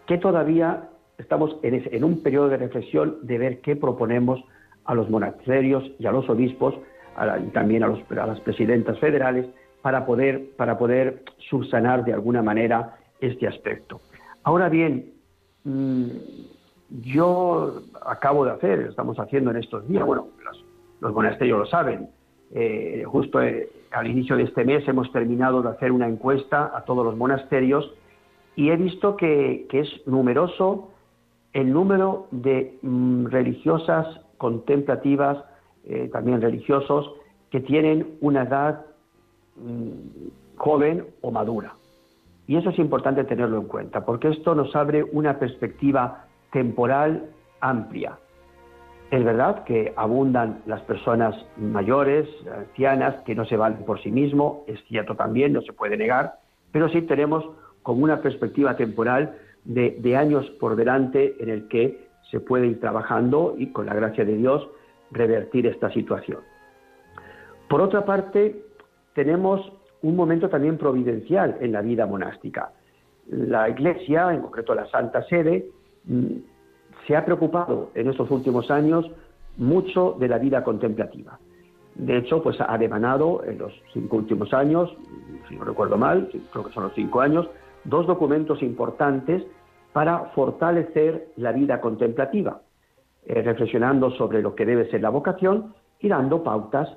[0.05, 4.43] que todavía estamos en, un periodo de reflexión de ver qué proponemos
[4.85, 6.75] a los monasterios y a los obispos
[7.39, 7.87] y también a,
[8.27, 9.47] las presidentas federales
[9.81, 14.01] para poder, para poder subsanar de alguna manera este aspecto.
[14.43, 15.13] Ahora bien,
[15.63, 16.07] mm,
[17.03, 20.27] yo acabo de hacer, estamos haciendo en estos días, bueno,
[20.99, 22.09] los monasterios lo saben,
[22.53, 26.83] eh, justo eh, al inicio de este mes hemos terminado de hacer una encuesta a
[26.83, 27.93] todos los monasterios
[28.55, 30.89] y he visto que, es numeroso
[31.53, 35.43] el número de mm, religiosas contemplativas,
[35.85, 37.11] eh, también religiosos,
[37.49, 38.85] que tienen una edad
[39.57, 41.75] mm, joven o madura.
[42.47, 47.29] Y eso es importante tenerlo en cuenta, porque esto nos abre una perspectiva temporal
[47.61, 48.17] amplia.
[49.11, 54.59] Es verdad que abundan las personas mayores, ancianas, que no se valen por sí mismos,
[54.67, 56.35] es cierto también, no se puede negar,
[56.71, 57.45] pero sí tenemos
[57.83, 63.55] como una perspectiva temporal de, años por delante en el que se puede ir trabajando
[63.57, 64.65] y con la gracia de Dios
[65.11, 66.39] revertir esta situación.
[67.67, 68.63] Por otra parte,
[69.13, 72.71] tenemos un momento también providencial en la vida monástica.
[73.27, 75.65] La Iglesia, en concreto la Santa Sede,
[76.05, 76.50] mm,
[77.07, 79.09] se ha preocupado en estos últimos años
[79.57, 81.39] mucho de la vida contemplativa.
[81.95, 84.95] De hecho, pues ha demanado en los cinco últimos años,
[85.49, 87.47] si no recuerdo mal, creo que son los cinco años,
[87.83, 89.43] dos documentos importantes
[89.91, 92.61] para fortalecer la vida contemplativa,
[93.25, 96.89] eh, reflexionando sobre lo que debe ser la vocación y dando pautas.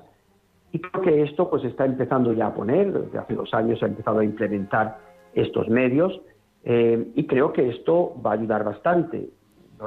[0.71, 3.87] Y creo que esto pues está empezando ya a poner, desde hace dos años ha
[3.87, 4.97] empezado a implementar
[5.33, 6.21] estos medios
[6.63, 9.29] eh, y creo que esto va a ayudar bastante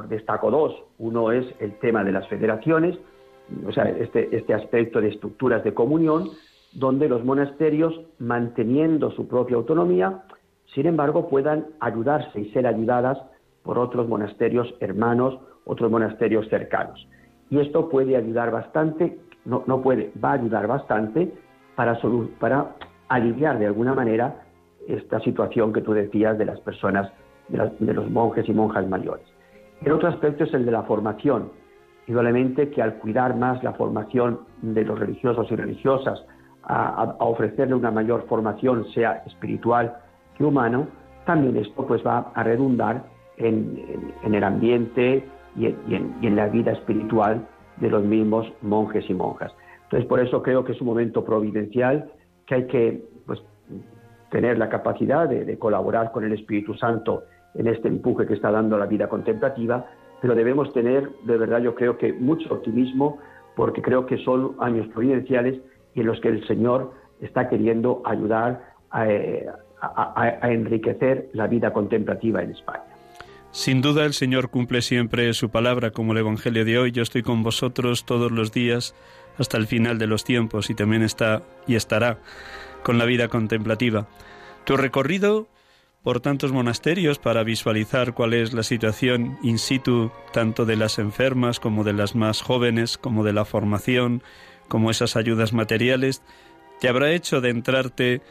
[0.07, 0.75] destaco dos.
[0.97, 2.97] Uno es el tema de las federaciones,
[3.67, 6.29] o sea, este, este aspecto de estructuras de comunión,
[6.73, 10.23] donde los monasterios, manteniendo su propia autonomía,
[10.73, 13.17] sin embargo, puedan ayudarse y ser ayudadas
[13.63, 17.07] por otros monasterios hermanos, otros monasterios cercanos.
[17.49, 21.31] Y esto puede ayudar bastante, no, no puede, va a ayudar bastante
[21.75, 21.99] para,
[22.39, 22.75] para
[23.07, 24.43] aliviar de alguna manera
[24.87, 27.11] esta situación que tú decías de las personas,
[27.47, 29.25] de los monjes y monjas mayores.
[29.81, 31.51] El otro aspecto es el de la formación.
[32.07, 36.25] Indudablemente que al cuidar más la formación de los religiosos y religiosas,
[36.63, 39.95] a, ofrecerle una mayor formación, sea espiritual
[40.37, 40.87] que humano,
[41.25, 43.03] también esto pues va a redundar
[43.37, 49.53] en, el ambiente y en, la vida espiritual de los mismos monjes y monjas.
[49.83, 52.11] Entonces, por eso creo que es un momento providencial
[52.45, 53.41] que hay que pues,
[54.29, 57.23] tener la capacidad de colaborar con el Espíritu Santo
[57.55, 59.85] en este empuje que está dando la vida contemplativa,
[60.21, 63.19] pero debemos tener, de verdad, yo creo que mucho optimismo,
[63.55, 65.59] porque creo que son años providenciales
[65.95, 69.47] en los que el Señor está queriendo ayudar a, eh,
[70.43, 72.83] enriquecer la vida contemplativa en España.
[73.51, 76.91] Sin duda el Señor cumple siempre su palabra como el Evangelio de hoy.
[76.91, 78.93] Yo estoy con vosotros todos los días
[79.37, 82.19] hasta el final de los tiempos y también está y estará
[82.83, 84.07] con la vida contemplativa.
[84.65, 85.47] Tu recorrido
[86.03, 91.59] por tantos monasterios para visualizar cuál es la situación in situ tanto de las enfermas
[91.59, 94.23] como de las más jóvenes, como de la formación,
[94.67, 96.21] como esas ayudas materiales,
[96.79, 98.21] te habrá hecho de entrarte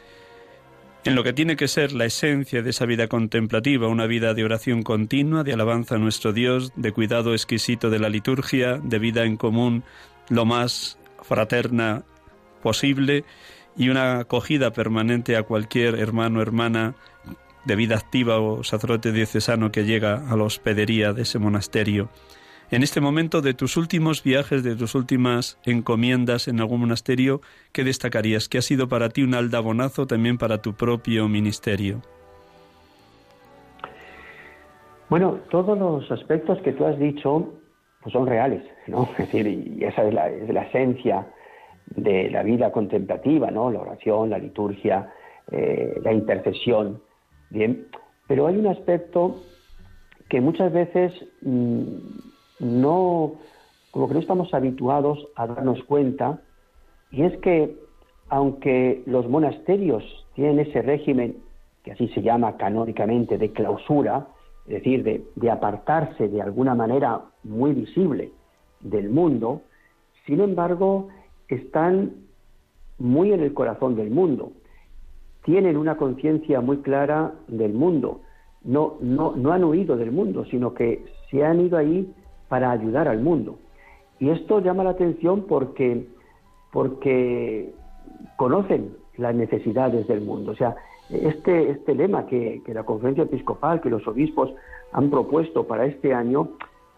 [1.05, 4.43] en lo que tiene que ser la esencia de esa vida contemplativa, una vida de
[4.43, 9.23] oración continua, de alabanza a nuestro Dios, de cuidado exquisito de la liturgia, de vida
[9.23, 9.83] en común
[10.29, 12.03] lo más fraterna
[12.61, 13.23] posible
[13.77, 16.95] y una acogida permanente a cualquier hermano hermana
[17.69, 22.09] de vida activa o sacerdote diocesano que llega a la hospedería de ese monasterio.
[22.71, 27.83] En este momento de tus últimos viajes, de tus últimas encomiendas en algún monasterio, ¿qué
[27.83, 28.49] destacarías?
[28.49, 32.01] ¿Qué ha sido para ti un aldabonazo también para tu propio ministerio?
[35.09, 37.53] Bueno, todos los aspectos que tú has dicho
[38.01, 39.09] pues son reales, ¿no?
[39.11, 41.27] Es decir, y esa es la, es la esencia
[41.85, 43.69] de la vida contemplativa, ¿no?
[43.71, 45.11] La oración, la liturgia,
[45.51, 47.01] eh, la intercesión,
[47.49, 47.87] bien.
[48.27, 49.41] Pero hay un aspecto
[50.29, 51.83] que muchas veces mm,
[52.59, 53.33] no,
[53.91, 56.41] como que no estamos habituados a darnos cuenta,
[57.11, 57.75] y es que
[58.29, 60.03] aunque los monasterios
[60.35, 61.37] tienen ese régimen,
[61.83, 64.27] que así se llama canónicamente, de clausura,
[64.67, 68.31] es decir, de, de apartarse de alguna manera muy visible
[68.81, 69.63] del mundo,
[70.27, 71.07] sin embargo,
[71.47, 72.13] están
[72.99, 74.51] muy en el corazón del mundo,
[75.43, 78.21] tienen una conciencia muy clara del mundo,
[78.63, 82.13] no, no, no han huido del mundo, sino que se han ido ahí
[82.49, 83.57] para ayudar al mundo.
[84.19, 86.07] Y esto llama la atención porque,
[86.71, 87.73] porque
[88.35, 90.51] conocen las necesidades del mundo.
[90.51, 90.75] O sea,
[91.09, 94.53] este, este lema que, que la conferencia episcopal, que los obispos
[94.91, 96.49] han propuesto para este año,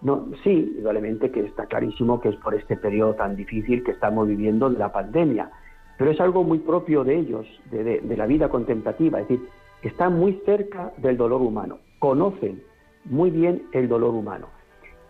[0.01, 4.27] no, sí, igualmente que está clarísimo que es por este periodo tan difícil que estamos
[4.27, 5.51] viviendo de la pandemia,
[6.01, 9.47] pero es algo muy propio de ellos, de, de la vida contemplativa, es decir,
[9.83, 12.63] están muy cerca del dolor humano, conocen
[13.05, 14.47] muy bien el dolor humano.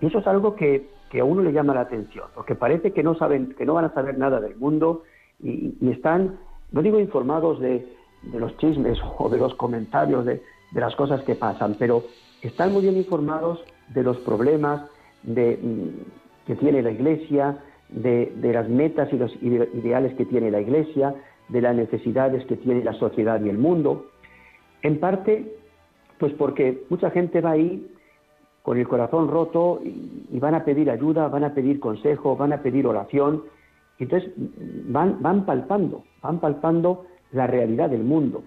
[0.01, 3.15] Y eso es algo que, a uno le llama la atención, porque parece que no
[3.15, 5.03] saben, que no van a saber nada del mundo
[5.41, 6.37] y, están,
[6.73, 7.87] no digo informados de,
[8.33, 10.41] los chismes o de los comentarios de,
[10.73, 12.03] las cosas que pasan, pero
[12.41, 14.89] están muy bien informados de los problemas
[15.23, 17.59] de, mm, que tiene la Iglesia,
[17.91, 21.13] de, las metas y los ideales que tiene la Iglesia,
[21.49, 24.07] de las necesidades que tiene la sociedad y el mundo.
[24.81, 25.55] En parte,
[26.17, 27.87] pues porque mucha gente va ahí
[28.63, 32.61] con el corazón roto y, van a pedir ayuda, van a pedir consejo, van a
[32.61, 33.43] pedir oración.
[33.99, 34.31] entonces
[34.87, 38.43] van, van palpando, van palpando la realidad del mundo.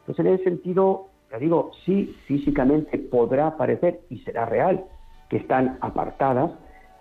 [0.00, 4.84] Entonces en ese sentido, ya digo, sí, físicamente podrá parecer y será real
[5.28, 6.52] que están apartadas,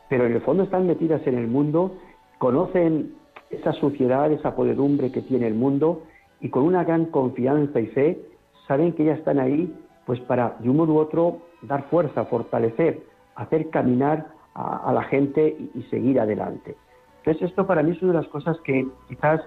[0.10, 1.96] pero en el fondo están metidas en el mundo,
[2.38, 3.16] conocen
[3.50, 6.04] esa suciedad, esa podedumbre que tiene el mundo
[6.42, 8.20] y con una gran confianza y fe
[8.68, 9.74] saben que ya están ahí
[10.06, 13.02] pues para de un modo u otro dar fuerza, fortalecer,
[13.36, 16.78] hacer caminar a, la gente y, seguir adelante.
[17.18, 19.42] Entonces esto para mí es una de las cosas que quizás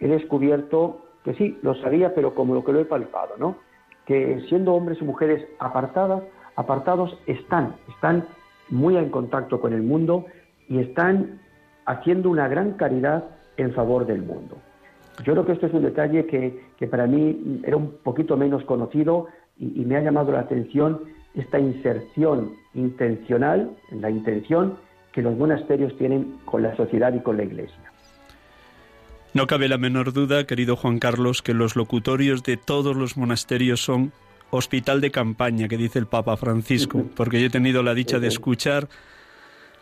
[0.00, 3.56] he descubierto, que sí, lo sabía, pero como lo que lo he palpado, ¿no?
[4.06, 6.22] Que siendo hombres y mujeres apartadas,
[6.56, 8.24] apartados están, están
[8.74, 10.26] muy en contacto con el mundo
[10.68, 11.40] y están
[11.86, 13.24] haciendo una gran caridad
[13.56, 14.56] en favor del mundo.
[15.24, 18.64] Yo creo que esto es un detalle que, que para mí era un poquito menos
[18.64, 21.02] conocido y, y me ha llamado la atención
[21.34, 24.76] esta inserción intencional, en la intención
[25.12, 27.92] que los monasterios tienen con la sociedad y con la Iglesia.
[29.32, 33.80] No cabe la menor duda, querido Juan Carlos, que los locutorios de todos los monasterios
[33.80, 34.12] son
[34.50, 38.28] hospital de campaña, que dice el Papa Francisco, porque yo he tenido la dicha de
[38.28, 38.88] escuchar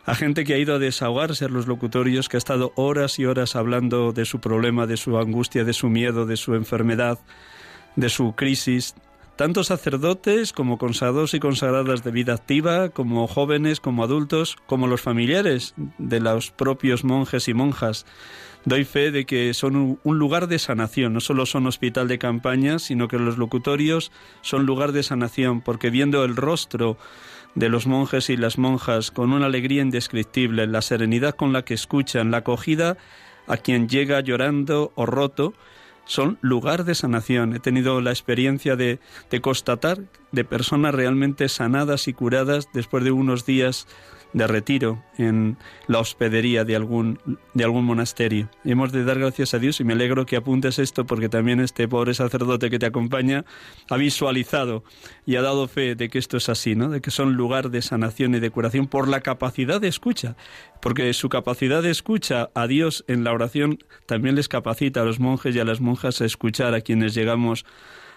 [0.05, 3.27] a gente que ha ido a desahogarse en los locutorios, que ha estado horas y
[3.27, 7.21] horas hablando de su problema, de su angustia, de su miedo, de su enfermedad,
[7.95, 8.95] de su crisis,
[9.37, 15.01] tanto sacerdotes como consagrados y consagradas de vida activa, como jóvenes, como adultos, como los
[15.01, 18.05] familiares de los propios monjes y monjas.
[18.65, 22.79] Doy fe de que son un lugar de sanación, no solo son hospital de campaña,
[22.79, 26.97] sino que los locutorios son lugar de sanación, porque viendo el rostro
[27.57, 31.75] de los monjes y las monjas con una alegría indescriptible, la serenidad con la que
[31.75, 32.97] escuchan, la acogida
[33.49, 35.55] a quien llega llorando o roto,
[36.05, 37.55] son lugar de sanación.
[37.55, 39.99] He tenido la experiencia de, de constatar
[40.31, 43.87] de personas realmente sanadas y curadas después de unos días
[44.33, 45.57] de retiro en
[45.87, 47.19] la hospedería de algún,
[47.55, 48.49] de algún monasterio.
[48.65, 51.87] Hemos de dar gracias a Dios y me alegro que apuntes esto porque también este
[51.89, 53.45] pobre sacerdote que te acompaña
[53.91, 54.85] ha visualizado
[55.27, 56.89] y ha dado fe de que esto es así, ¿no?
[56.89, 60.37] De que son lugar de sanación y de curación por la capacidad de escucha,
[60.81, 65.21] porque su capacidad de escucha a Dios en la oración también les capacita a los
[65.21, 67.65] monjes y a las monjas a escuchar a quienes llegamos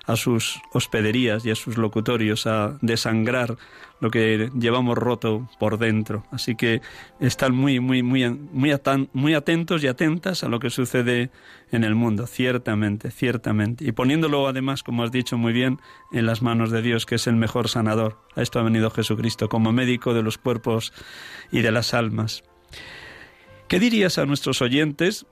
[0.05, 3.57] a sus hospederías y a sus locutorios a desangrar
[3.99, 6.25] lo que llevamos roto por dentro.
[6.31, 6.81] Así que
[7.19, 11.29] están muy, muy, muy, muy, atentos y atentas a lo que sucede
[11.71, 13.85] en el mundo, ciertamente, ciertamente.
[13.85, 15.79] Y poniéndolo además, como has dicho muy bien,
[16.11, 18.19] en las manos de Dios, que es el mejor sanador.
[18.35, 20.93] A esto ha venido Jesucristo como médico de los cuerpos
[21.51, 22.43] y de las almas.
[23.67, 25.25] ¿Qué dirías a nuestros oyentes,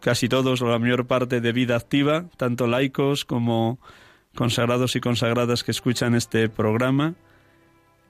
[0.00, 3.78] casi todos o la mayor parte de vida activa, tanto laicos como
[4.34, 7.14] consagrados y consagradas que escuchan este programa,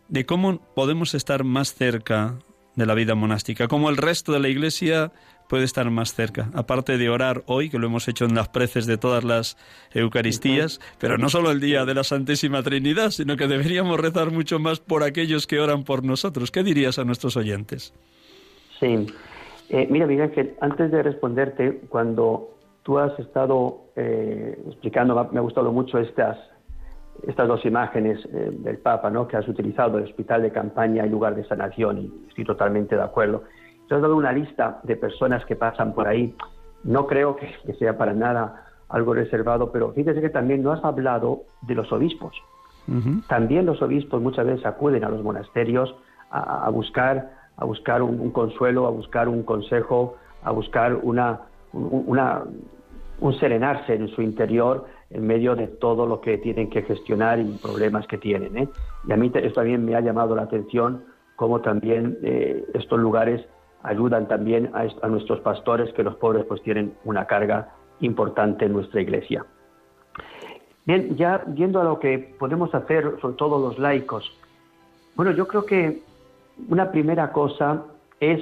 [0.08, 2.38] de cómo podemos estar más cerca
[2.76, 5.12] de la vida monástica, cómo el resto de la Iglesia
[5.48, 8.86] puede estar más cerca, aparte de orar hoy, que lo hemos hecho en las preces
[8.86, 9.56] de todas las
[9.92, 14.58] Eucaristías, pero no solo el día de la Santísima Trinidad, sino que deberíamos rezar mucho
[14.58, 16.50] más por aquellos que oran por nosotros.
[16.50, 17.94] ¿Qué dirías a nuestros oyentes?
[18.80, 19.06] Sí,
[19.68, 22.50] eh, mira, Miguel, que antes de responderte, cuando
[22.82, 26.38] tú has estado eh, explicando, me ha gustado mucho estas,
[27.26, 29.26] estas dos imágenes eh, del Papa, ¿no?
[29.26, 33.02] que has utilizado, el hospital de campaña y lugar de sanación, y estoy totalmente de
[33.02, 33.44] acuerdo.
[33.88, 36.34] Te has dado una lista de personas que pasan por ahí.
[36.82, 41.42] No creo que, sea para nada algo reservado, pero fíjese que también no has hablado
[41.62, 42.34] de los obispos.
[43.28, 45.94] También los obispos muchas veces acuden a los monasterios
[46.30, 51.40] a, buscar, a buscar un, consuelo, a buscar un consejo, a buscar una,
[51.72, 52.42] una,
[53.20, 57.44] un serenarse en su interior en medio de todo lo que tienen que gestionar y
[57.62, 58.56] problemas que tienen.
[58.56, 58.68] ¿eh?
[59.06, 61.04] Y a mí esto también me ha llamado la atención,
[61.36, 63.44] cómo también eh, estos lugares
[63.82, 69.00] ayudan también a, nuestros pastores, que los pobres pues tienen una carga importante en nuestra
[69.00, 69.44] iglesia.
[70.86, 74.30] Bien, ya viendo a lo que podemos hacer, sobre todo los laicos,
[75.16, 76.02] bueno, yo creo que
[76.68, 77.82] una primera cosa
[78.20, 78.40] es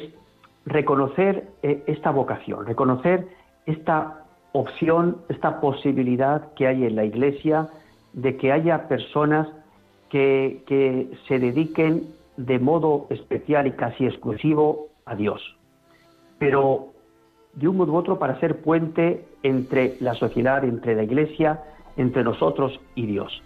[0.64, 3.26] reconocer eh, esta vocación, reconocer
[3.66, 4.21] esta
[4.52, 7.68] opción, esta posibilidad que hay en la Iglesia
[8.12, 9.48] de que haya personas
[10.10, 15.40] que, que se dediquen de modo especial y casi exclusivo a Dios,
[16.38, 16.88] pero
[17.54, 21.62] de un modo u otro para ser puente entre la sociedad, entre la Iglesia,
[21.96, 23.42] entre nosotros y Dios.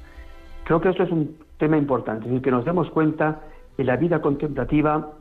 [0.64, 3.40] Creo que esto es un tema importante, es decir, que nos demos cuenta
[3.76, 5.12] que la vida contemplativa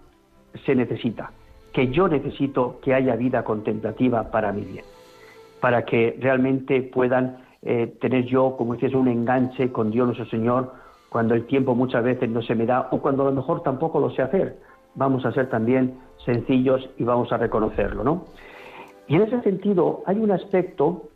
[0.66, 1.32] se necesita,
[1.74, 4.86] que yo necesito que haya vida contemplativa para mi bien
[5.66, 10.72] para que realmente puedan eh, tener yo, como dices, un enganche con Dios nuestro Señor
[11.10, 14.00] cuando el tiempo muchas veces no se me da o cuando a lo mejor tampoco
[14.00, 14.60] lo sé hacer.
[14.94, 18.26] Vamos a ser también sencillos y vamos a reconocerlo, ¿no?
[19.08, 21.10] Y en ese sentido hay un aspecto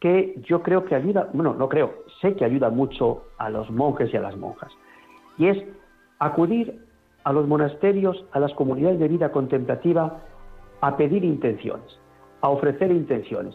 [0.00, 4.10] que yo creo que ayuda, bueno, no creo, sé que ayuda mucho a los monjes
[4.10, 4.72] y a las monjas,
[5.36, 5.62] y es
[6.18, 6.82] acudir
[7.24, 10.22] a los monasterios, a las comunidades de vida contemplativa,
[10.80, 12.00] a pedir intenciones,
[12.40, 13.54] a ofrecer intenciones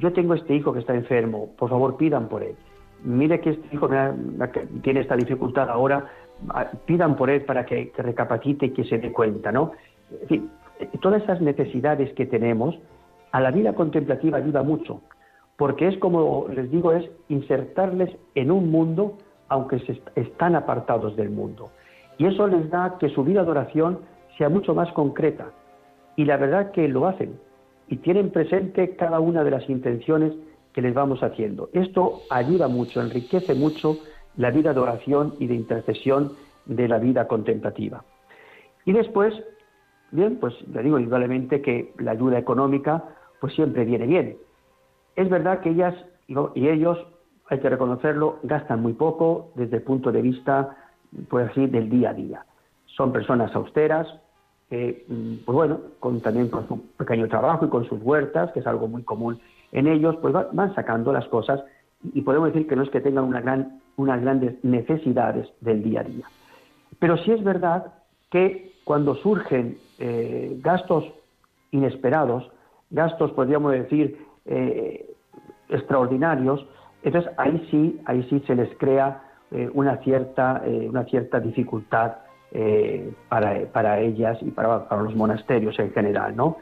[0.00, 2.56] yo tengo este hijo que está enfermo, por favor pidan por él.
[3.04, 3.88] Mire que este hijo
[4.82, 6.06] tiene esta dificultad ahora,
[6.48, 9.72] ah, pidan por él para que, recapacite y que se dé cuenta, ¿no?
[10.22, 10.50] En fin,
[11.00, 12.78] todas esas necesidades que tenemos,
[13.32, 15.02] a la vida contemplativa ayuda mucho,
[15.56, 21.30] porque es como les digo, es insertarles en un mundo aunque se están apartados del
[21.30, 21.70] mundo.
[22.18, 24.00] Y eso les da que su vida de oración
[24.38, 25.50] sea mucho más concreta.
[26.16, 27.38] Y la verdad que lo hacen
[27.90, 30.32] y tienen presente cada una de las intenciones
[30.72, 31.68] que les vamos haciendo.
[31.72, 33.98] Esto ayuda mucho, enriquece mucho
[34.36, 36.32] la vida de oración y de intercesión
[36.66, 38.04] de la vida contemplativa.
[38.84, 39.34] Y después,
[40.12, 43.04] bien, pues le digo indudablemente que la ayuda económica
[43.40, 44.36] pues siempre viene bien.
[45.16, 45.94] Es verdad que ellas
[46.54, 46.96] y ellos,
[47.48, 50.76] hay que reconocerlo, gastan muy poco desde el punto de vista,
[51.28, 52.46] pues así, del día a día.
[52.86, 54.06] Son personas austeras,
[54.70, 58.66] Mm, pues bueno, con, también con su pequeño trabajo y con sus huertas, que es
[58.66, 59.40] algo muy común
[59.72, 61.60] en ellos, pues van sacando las cosas
[62.02, 66.00] y podemos decir que no es que tengan una gran, unas grandes necesidades del día
[66.00, 66.24] a día.
[66.98, 67.92] Pero sí es verdad
[68.30, 71.04] que cuando surgen eh, gastos
[71.70, 72.50] inesperados,
[72.90, 75.14] gastos, podríamos decir, eh,
[75.68, 76.66] extraordinarios,
[77.02, 82.16] entonces ahí sí, ahí sí se les crea eh, una, cierta, una cierta dificultad
[82.52, 86.56] eh, para, para, ellas y para, los monasterios en general, ¿no?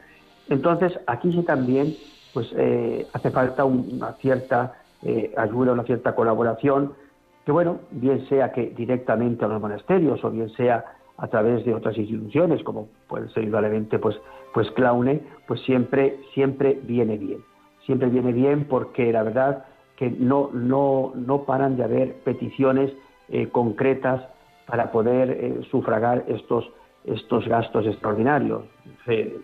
[0.47, 1.95] Entonces, aquí sí también
[2.31, 6.93] pues, eh, hace falta una cierta eh, ayuda, una cierta colaboración,
[7.43, 10.85] que bueno, bien sea que directamente a los monasterios o bien sea
[11.17, 14.15] a través de otras instituciones, como puede ser igualmente pues,
[14.53, 17.43] pues Claune, pues siempre, siempre viene bien.
[17.87, 19.65] Siempre viene bien porque la verdad
[19.95, 22.91] que no, no, no paran de haber peticiones
[23.51, 24.21] concretas
[24.69, 26.69] para poder eh, sufragar estos,
[27.03, 28.63] estos gastos extraordinarios.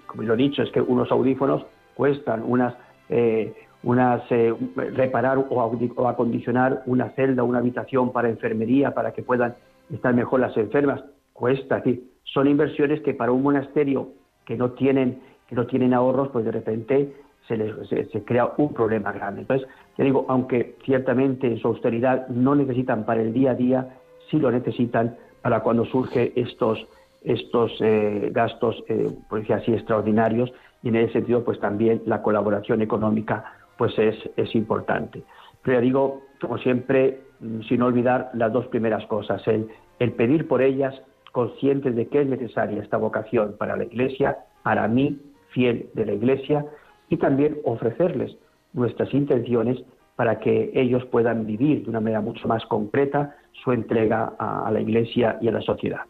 [0.05, 1.65] como lo he dicho, es que unos audífonos
[1.95, 2.75] cuestan unas,
[3.09, 3.53] eh,
[3.83, 9.55] unas, eh, reparar o, acondicionar una celda, una habitación para enfermería, para que puedan
[9.91, 11.03] estar mejor las enfermas,
[11.33, 11.81] cuesta.
[11.85, 11.99] Es
[12.33, 14.09] son inversiones que para un monasterio
[14.45, 17.13] que no tienen, que no tienen ahorros, pues de repente
[17.47, 19.41] se, les, se, crea un problema grande.
[19.41, 19.67] Entonces,
[19.97, 23.97] ya digo, aunque ciertamente en su austeridad no necesitan para el día a día,
[24.29, 26.87] sí lo necesitan para cuando surgen estos,
[27.23, 30.51] estos eh, gastos, eh, por así, extraordinarios,
[30.83, 35.23] y en ese sentido, pues también la colaboración económica pues es, es importante.
[35.63, 39.67] Pero ya digo, como siempre, mm, sin olvidar las dos primeras cosas, el,
[39.99, 40.95] el pedir por ellas,
[41.31, 45.19] conscientes de que es necesaria esta vocación para la Iglesia, para mí,
[45.49, 46.65] fiel de la Iglesia,
[47.09, 48.37] y también ofrecerles
[48.73, 49.83] nuestras intenciones
[50.15, 54.79] para que ellos puedan vivir de una manera mucho más concreta su entrega a, la
[54.79, 56.01] Iglesia y a la sociedad.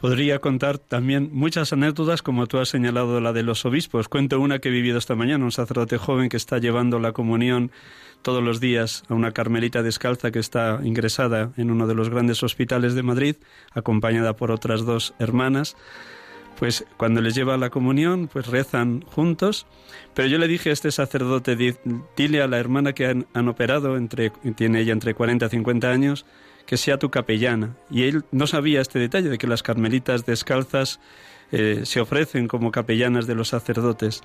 [0.00, 4.08] Podría contar también muchas anécdotas, como tú has señalado la de los obispos.
[4.08, 7.70] Cuento una que he vivido esta mañana, un sacerdote joven que está llevando la comunión
[8.20, 12.42] todos los días a una carmelita descalza que está ingresada en uno de los grandes
[12.42, 13.36] hospitales de Madrid,
[13.72, 15.74] acompañada por otras dos hermanas
[16.58, 19.66] pues cuando les lleva la comunión, pues rezan juntos.
[20.14, 21.56] Pero yo le dije a este sacerdote,
[22.16, 26.26] dile a la hermana que han, operado, entre, tiene ella entre 40 y 50 años,
[26.66, 27.76] que sea tu capellana.
[27.90, 31.00] Y él no sabía este detalle de que las carmelitas descalzas
[31.52, 34.22] eh, se ofrecen como capellanas de los sacerdotes.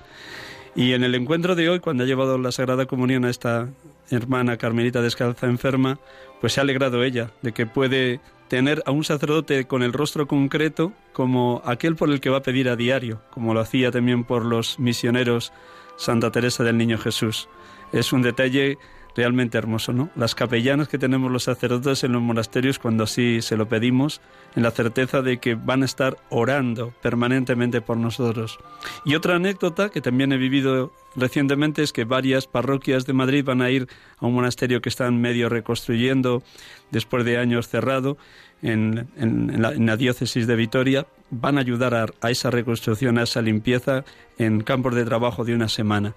[0.74, 3.68] Y en el encuentro de hoy, cuando ha llevado la Sagrada Comunión a esta
[4.10, 5.98] hermana carmelita descalza enferma,
[6.40, 10.26] pues se ha alegrado ella de que puede tener a un sacerdote con el rostro
[10.26, 14.24] concreto como aquel por el que va a pedir a diario, como lo hacía también
[14.24, 15.52] por los misioneros
[15.96, 17.48] Santa Teresa del Niño Jesús.
[17.92, 18.78] Es un detalle
[19.16, 20.10] realmente hermoso, ¿no?
[20.16, 24.20] Las capellanas que tenemos los sacerdotes en los monasterios cuando así se lo pedimos,
[24.56, 28.58] en la certeza de que van a estar orando permanentemente por nosotros.
[29.04, 33.62] Y otra anécdota que también he vivido recientemente es que varias parroquias de Madrid van
[33.62, 33.88] a ir
[34.18, 36.42] a un monasterio que están medio reconstruyendo
[36.90, 38.16] después de años cerrado
[38.62, 44.04] en, la, diócesis de Vitoria, van a ayudar a, a esa reconstrucción, a esa limpieza
[44.38, 46.14] en campos de trabajo de una semana.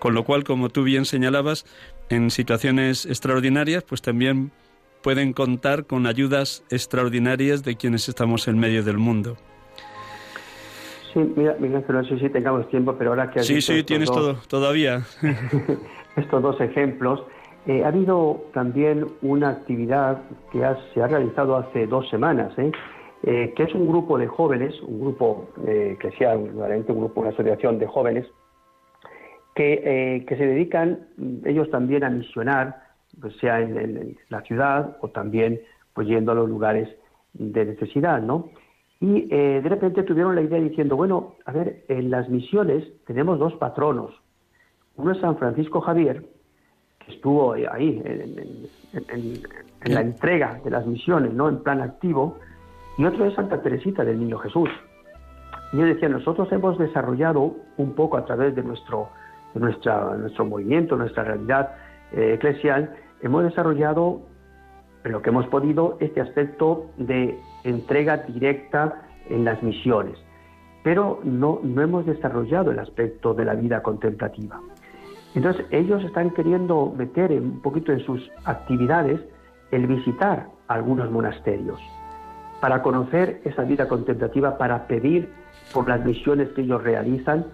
[0.00, 1.66] Con lo cual, como tú bien señalabas,
[2.08, 4.50] en situaciones extraordinarias, pues también
[5.02, 9.36] pueden contar con ayudas extraordinarias de quienes estamos en medio del mundo.
[11.12, 14.10] Sí, mira, Miguel, no sé si tengamos tiempo, pero ahora que has Sí, sí, tienes
[14.10, 15.02] todo, todavía.
[16.16, 17.22] estos dos ejemplos.
[17.66, 20.62] Eh, ha habido también una actividad que
[20.94, 22.72] se ha realizado hace dos semanas, ¿eh?
[23.22, 27.78] Eh, que es un grupo de jóvenes, un grupo que sea un grupo, una asociación
[27.78, 28.26] de jóvenes,
[29.54, 31.00] que, se dedican
[31.44, 32.82] ellos también a misionar,
[33.20, 35.60] pues sea en, en, la ciudad o también
[35.92, 36.88] pues yendo a los lugares
[37.34, 38.50] de necesidad, ¿no?
[39.00, 43.38] Y eh, de repente tuvieron la idea diciendo, bueno, a ver, en las misiones tenemos
[43.38, 44.12] dos patronos.
[44.96, 46.22] Uno es San Francisco Javier,
[46.98, 51.48] que estuvo ahí en, la entrega de las misiones, ¿no?
[51.48, 52.36] En plan activo,
[52.98, 54.68] y otro es Santa Teresita del Niño Jesús.
[55.72, 59.08] Y yo decía, nosotros hemos desarrollado un poco a través de nuestro,
[59.54, 61.70] nuestra, nuestro movimiento, nuestra realidad
[62.12, 64.20] eh, eclesial, hemos desarrollado
[65.04, 70.18] en lo que hemos podido este aspecto de entrega directa en las misiones,
[70.82, 74.60] pero no, no hemos desarrollado el aspecto de la vida contemplativa.
[75.34, 79.20] Entonces ellos están queriendo meter un poquito en sus actividades
[79.70, 81.80] el visitar algunos monasterios
[82.60, 85.30] para conocer esa vida contemplativa, para pedir
[85.72, 87.46] por las misiones que ellos realizan.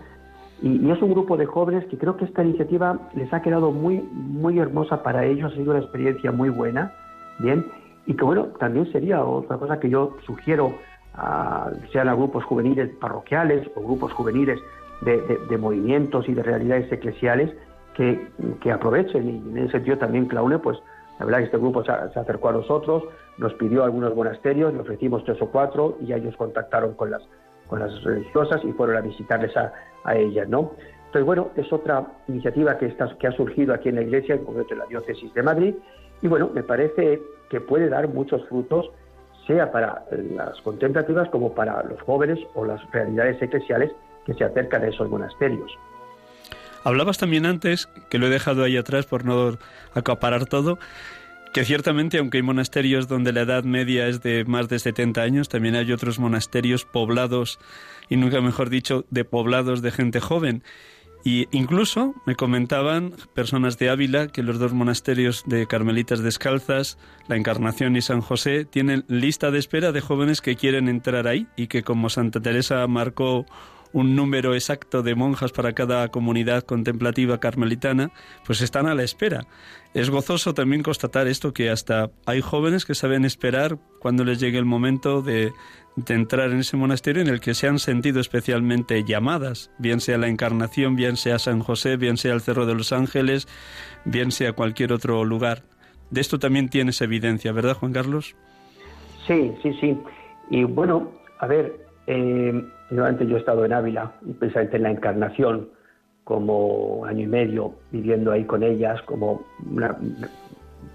[0.62, 3.98] Y, es un grupo de jóvenes que creo que esta iniciativa les ha quedado muy,
[4.12, 6.92] muy hermosa para ellos, ha sido una experiencia muy buena,
[7.38, 7.66] bien,
[8.06, 10.74] y que bueno, también sería otra cosa que yo sugiero,
[11.14, 14.60] a, sean a grupos juveniles parroquiales o grupos juveniles
[15.02, 17.54] de, movimientos y de realidades eclesiales,
[17.94, 19.28] que, aprovechen.
[19.28, 20.78] Y en ese sentido también Claune, pues
[21.18, 23.04] la verdad que este grupo se, acercó a nosotros,
[23.38, 27.22] nos pidió algunos monasterios, le ofrecimos tres o cuatro y ellos contactaron con las,
[27.66, 29.72] con las religiosas y fueron a visitarles a,
[30.06, 30.72] a ellas, ¿no?
[31.06, 34.44] Entonces, bueno, es otra iniciativa que, está, que ha surgido aquí en la Iglesia, en
[34.44, 35.74] concreto en la Diócesis de Madrid,
[36.22, 38.90] y bueno, me parece que puede dar muchos frutos,
[39.46, 40.04] sea para
[40.34, 43.92] las contemplativas como para los jóvenes o las realidades eclesiales
[44.24, 45.70] que se acercan a esos monasterios.
[46.82, 49.56] Hablabas también antes, que lo he dejado ahí atrás por no
[49.94, 50.78] acaparar todo,
[51.52, 55.48] que ciertamente, aunque hay monasterios donde la edad media es de más de 70 años,
[55.48, 57.58] también hay otros monasterios poblados,
[58.08, 60.62] y nunca mejor dicho, de poblados de gente joven.
[61.24, 67.34] Y incluso me comentaban personas de Ávila que los dos monasterios de Carmelitas Descalzas, la
[67.34, 71.66] Encarnación y San José, tienen lista de espera de jóvenes que quieren entrar ahí y
[71.66, 73.44] que como Santa Teresa marcó
[73.92, 78.10] un número exacto de monjas para cada comunidad contemplativa carmelitana,
[78.44, 79.46] pues están a la espera.
[79.94, 84.58] Es gozoso también constatar esto que hasta hay jóvenes que saben esperar cuando les llegue
[84.58, 85.52] el momento de,
[86.08, 90.28] entrar en ese monasterio en el que se han sentido especialmente llamadas, bien sea la
[90.28, 93.48] Encarnación, bien sea San José, bien sea el Cerro de los Ángeles,
[94.04, 95.62] bien sea cualquier otro lugar.
[96.10, 98.36] De esto también tienes evidencia, ¿verdad, Juan Carlos?
[99.26, 99.96] Sí, sí, sí.
[100.50, 101.10] Y bueno,
[101.40, 102.64] a ver, eh,
[103.02, 105.68] antes yo he estado en Ávila, precisamente en la Encarnación,
[106.24, 109.96] como año y medio, viviendo ahí con ellas, como una,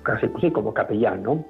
[0.03, 1.45] casi sí, como capellán, ¿no?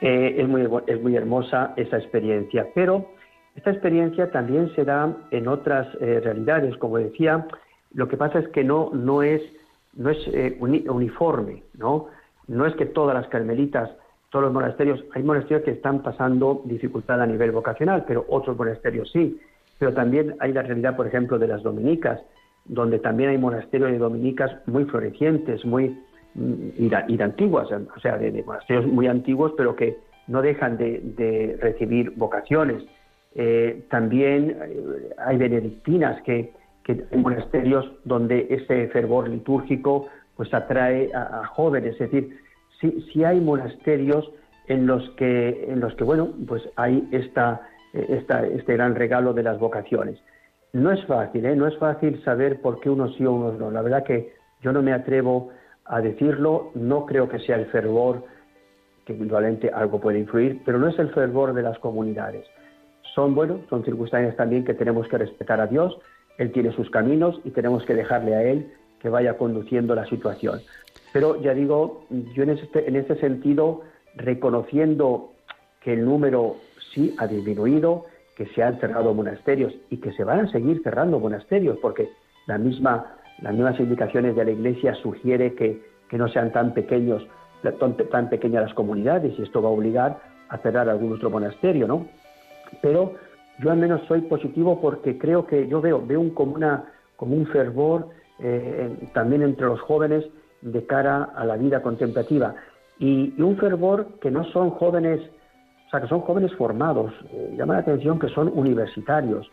[0.00, 3.10] Eh, es, muy, es muy hermosa esa experiencia, pero
[3.54, 7.46] esta experiencia también se da en otras eh, realidades, como decía,
[7.92, 9.42] lo que pasa es que no, no es,
[9.94, 12.08] no es eh, uniforme, ¿no?
[12.48, 13.90] No es que todas las carmelitas
[14.34, 19.08] todos los monasterios, hay monasterios que están pasando dificultad a nivel vocacional, pero otros monasterios
[19.12, 19.38] sí.
[19.78, 22.20] Pero también hay la realidad, por ejemplo, de las dominicas,
[22.64, 25.96] donde también hay monasterios de dominicas muy florecientes, muy
[26.34, 26.68] mm,
[27.08, 32.82] y, antiguas, o sea, de, monasterios muy antiguos, pero que no dejan de, recibir vocaciones.
[33.36, 41.12] Eh, también eh, hay benedictinas que, que hay monasterios donde ese fervor litúrgico pues atrae
[41.14, 42.43] a, a jóvenes, es decir,
[42.80, 44.30] si hay monasterios
[44.66, 47.62] en los que, en los que bueno, pues hay esta,
[47.92, 50.18] esta, este gran regalo de las vocaciones.
[50.72, 51.54] No es fácil, ¿eh?
[51.54, 53.70] no es fácil saber por qué unos sí o unos no.
[53.70, 55.50] La verdad que yo no me atrevo
[55.84, 58.24] a decirlo, no creo que sea el fervor,
[59.04, 62.46] que indudablemente algo puede influir, pero no es el fervor de las comunidades.
[63.14, 65.96] Son, bueno, son circunstancias también que tenemos que respetar a Dios,
[66.38, 70.60] Él tiene sus caminos y tenemos que dejarle a Él que vaya conduciendo la situación.
[71.14, 73.82] Pero ya digo, yo en ese, en ese sentido,
[74.16, 75.30] reconociendo
[75.80, 76.56] que el número
[76.92, 78.06] sí ha disminuido,
[78.36, 82.08] que se han cerrado monasterios y que se van a seguir cerrando monasterios, porque
[82.48, 87.24] la misma, las mismas indicaciones de la Iglesia sugiere que, que no sean tan pequeños,
[87.62, 91.86] tan, tan, pequeñas las comunidades, y esto va a obligar a cerrar algún otro monasterio,
[91.86, 92.08] ¿no?
[92.82, 93.14] Pero
[93.60, 97.36] yo al menos soy positivo porque creo que yo veo, veo un, como, una, como
[97.36, 98.08] un fervor
[98.40, 100.24] eh, también entre los jóvenes
[100.64, 102.54] de cara a la vida contemplativa
[102.98, 105.20] y, un fervor que no son jóvenes,
[105.86, 107.12] o sea, que son jóvenes formados.
[107.32, 109.50] Eh, llama la atención que son universitarios.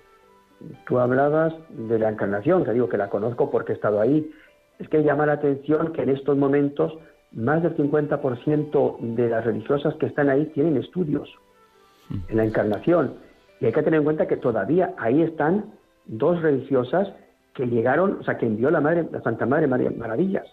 [0.85, 4.31] Tú hablabas de la encarnación, que digo que la conozco porque he estado ahí.
[4.79, 6.97] Es que llama la atención que en estos momentos
[7.31, 11.29] más del 50% de las religiosas que están ahí tienen estudios
[12.29, 13.15] en la encarnación.
[13.59, 15.73] Y hay que tener en cuenta que todavía ahí están
[16.05, 17.07] dos religiosas
[17.53, 20.45] que llegaron, o sea, que envió la, Madre, la Santa Madre María Maravillas.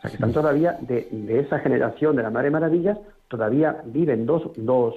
[0.00, 1.08] O sea, que están todavía de,
[1.40, 2.96] esa generación de la Madre Maravillas,
[3.28, 4.94] todavía viven dos, dos,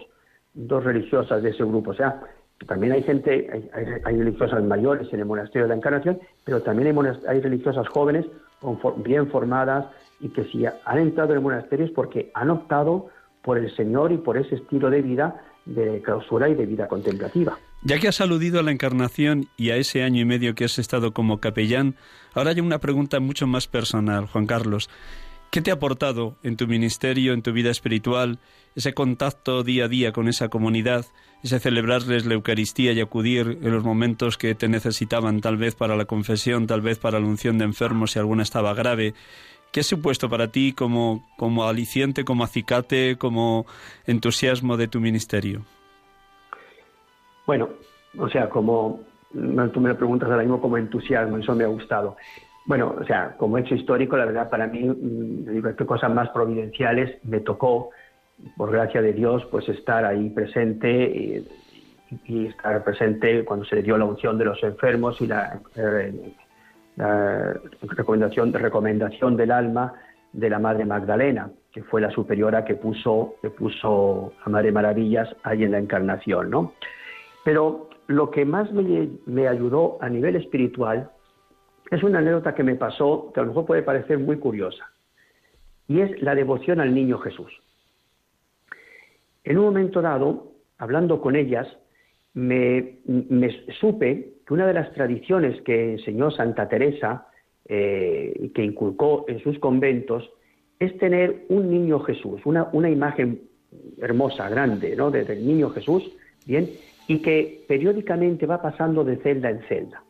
[0.53, 1.91] dos religiosas de ese grupo.
[1.91, 2.21] O sea,
[2.67, 7.07] también hay gente, hay, religiosas mayores en el monasterio de la Encarnación, pero también hay,
[7.27, 8.25] hay religiosas jóvenes
[8.97, 9.87] bien formadas
[10.21, 13.09] y que si han entrado en el monasterio es porque han optado
[13.41, 17.57] por el Señor y por ese estilo de vida de clausura y de vida contemplativa.
[17.85, 20.79] Ya que has aludido a la encarnación y a ese año y medio que has
[20.79, 21.97] estado como capellán,
[22.33, 24.89] ahora hay una pregunta mucho más personal, Juan Carlos.
[25.51, 28.39] ¿Qué te ha aportado en tu ministerio, en tu vida espiritual,
[28.73, 31.05] ese contacto día a día con esa comunidad,
[31.43, 35.97] ese celebrarles la Eucaristía y acudir en los momentos que te necesitaban, tal vez para
[35.97, 39.13] la confesión, tal vez para la unción de enfermos si alguna estaba grave?
[39.73, 43.65] ¿Qué ha supuesto para ti como, como aliciente, como acicate, como
[44.07, 45.65] entusiasmo de tu ministerio?
[47.45, 47.69] Bueno,
[48.17, 49.01] o sea, como
[49.73, 52.15] tú me preguntas ahora mismo como entusiasmo, eso me ha gustado.
[52.65, 56.29] Bueno, o sea, como hecho histórico, la verdad para mí, mm, digo, que cosas más
[56.29, 57.89] providenciales, me tocó,
[58.57, 61.47] por gracia de Dios, pues estar ahí presente y,
[62.47, 66.13] estar presente cuando se le dio la unción de los enfermos y la, eh,
[67.81, 69.93] recomendación, recomendación del alma
[70.31, 75.35] de la Madre Magdalena, que fue la superiora que puso, que puso a Madre Maravillas
[75.41, 76.73] ahí en la Encarnación, ¿no?
[77.43, 81.11] Pero lo que más me, ayudó a nivel espiritual
[81.91, 84.91] es una anécdota que me pasó, que a lo mejor puede parecer muy curiosa,
[85.87, 87.51] y es la devoción al niño Jesús.
[89.43, 91.67] En un momento dado, hablando con ellas,
[92.33, 92.99] me,
[93.79, 97.27] supe que una de las tradiciones que enseñó Santa Teresa
[97.65, 100.29] eh, que inculcó en sus conventos
[100.79, 103.41] es tener un niño Jesús, una imagen
[104.01, 105.11] hermosa, grande, ¿no?
[105.11, 106.03] Del niño Jesús,
[106.45, 106.69] bien,
[107.07, 110.03] y que periódicamente va pasando de celda en celda.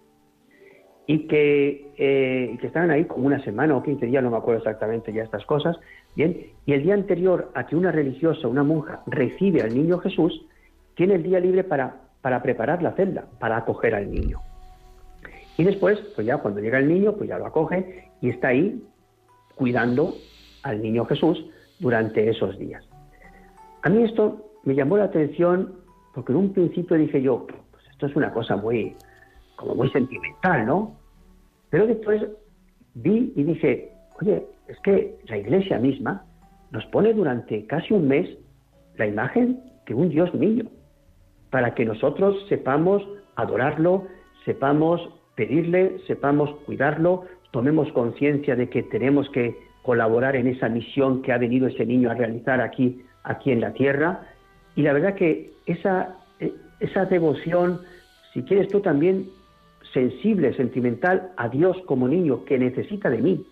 [1.06, 4.60] Y que, eh, que están ahí como una semana o 15 días, no me acuerdo
[4.60, 5.78] exactamente ya estas cosas,
[6.16, 10.46] bien, y el día anterior a que una religiosa, una monja, recibe al niño Jesús,
[10.96, 14.40] tiene el día libre para, para preparar la celda, para acoger al niño.
[15.58, 18.82] Y después, pues ya cuando llega el niño, pues ya lo acoge y está ahí
[19.56, 20.14] cuidando
[20.64, 21.46] al niño Jesús
[21.80, 22.84] durante esos días.
[23.82, 25.83] A mí esto me llamó la atención
[26.14, 28.96] porque en un principio dije yo, pues esto es una cosa muy,
[29.56, 30.96] como muy sentimental, ¿no?
[31.70, 32.22] Pero después
[32.94, 33.92] vi y dije,
[34.22, 36.26] oye, es que la iglesia misma
[36.72, 38.30] nos pone durante casi un mes
[38.98, 40.66] la imagen de un Dios niño,
[41.50, 43.04] para que nosotros sepamos
[43.36, 44.08] adorarlo,
[44.46, 45.02] sepamos
[45.36, 51.38] pedirle, sepamos cuidarlo, tomemos conciencia de que tenemos que colaborar en esa misión que ha
[51.38, 54.28] venido ese niño a realizar aquí, aquí en la tierra.
[54.76, 57.82] Y la verdad que esa, eh, esa devoción,
[58.34, 59.28] si quieres tú también
[59.94, 63.46] sensible, sentimental a Dios como niño que necesita de mí,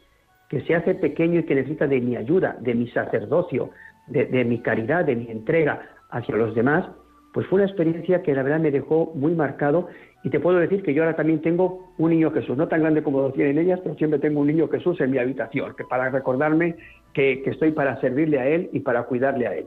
[0.49, 3.69] que se hace pequeño y que necesita de mi ayuda, de mi sacerdocio,
[4.07, 6.85] de, de mi caridad, de mi entrega hacia los demás,
[7.33, 9.87] pues fue una experiencia que la verdad me dejó muy marcado
[10.23, 13.01] y te puedo decir que yo ahora también tengo un niño Jesús, no tan grande
[13.01, 16.09] como lo tienen ellas, pero siempre tengo un niño Jesús en mi habitación, que para
[16.09, 16.75] recordarme
[17.13, 19.65] que, estoy para servirle a Él y para cuidarle a Él.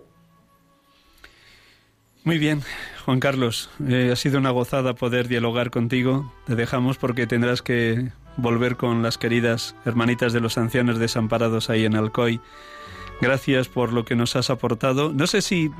[2.25, 2.63] Muy bien,
[3.05, 6.33] Juan Carlos, eh, ha sido una gozada poder dialogar contigo.
[6.47, 11.85] Te dejamos porque tendrás que volver con las queridas hermanitas de los ancianos desamparados ahí
[11.85, 12.41] en Alcoy
[13.21, 15.13] Gracias por lo que nos has aportado.
[15.13, 15.71] No sé si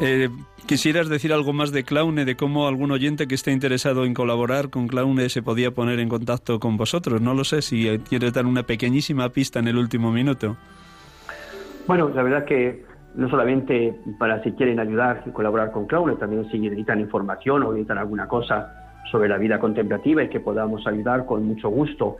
[0.00, 0.30] eh,
[0.66, 4.70] quisieras decir algo más de Claune, de cómo algún oyente que esté interesado en colaborar
[4.70, 7.20] con Claune se podía poner en contacto con vosotros.
[7.20, 10.56] No lo sé si quieres dar una pequeñísima pista en el último minuto.
[11.86, 16.48] Bueno, la verdad que no solamente para si quieren ayudar y colaborar con Claune, también
[16.50, 21.26] si necesitan información o necesitan alguna cosa sobre la vida contemplativa y que podamos ayudar
[21.26, 22.16] con mucho gusto.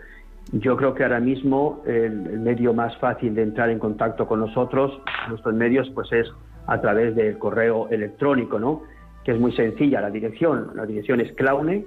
[0.53, 5.01] Yo creo que ahora mismo el, medio más fácil de entrar en contacto con nosotros,
[5.29, 6.29] nuestros medios, pues es
[6.67, 8.83] a través del correo electrónico, ¿no?
[9.25, 10.73] Que es muy sencilla la dirección.
[10.75, 11.85] La dirección es claune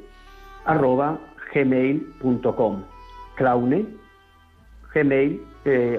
[0.66, 1.20] arroba
[1.54, 2.08] gmail
[5.66, 5.92] eh.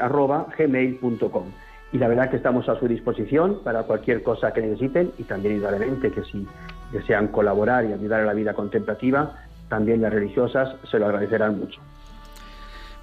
[1.96, 5.54] Y la verdad que estamos a su disposición para cualquier cosa que necesiten y también
[5.54, 6.46] indudablemente que si
[6.92, 11.80] desean colaborar y ayudar a la vida contemplativa, también las religiosas se lo agradecerán mucho.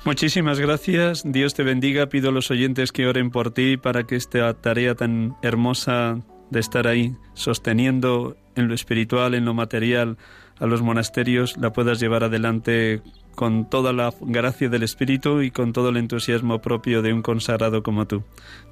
[0.05, 1.23] Muchísimas gracias.
[1.25, 2.05] Dios te bendiga.
[2.05, 6.19] Pido a los oyentes que oren por ti para que esta tarea tan hermosa
[6.51, 10.17] de estar ahí sosteniendo en lo espiritual, en lo material
[10.59, 13.01] a los monasterios, la puedas llevar adelante
[13.35, 17.83] con toda la gracia del Espíritu y con todo el entusiasmo propio de un consagrado
[17.83, 18.23] como tú.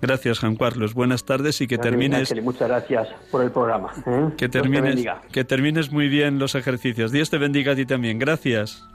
[0.02, 0.94] Gracias, Juan Carlos.
[0.94, 2.34] Buenas tardes y que termines.
[2.44, 3.92] muchas gracias por el programa.
[4.06, 4.30] ¿eh?
[4.38, 7.12] Que termines, que termines muy bien los ejercicios.
[7.12, 8.20] Dios te bendiga a ti también.
[8.20, 8.88] Gracias.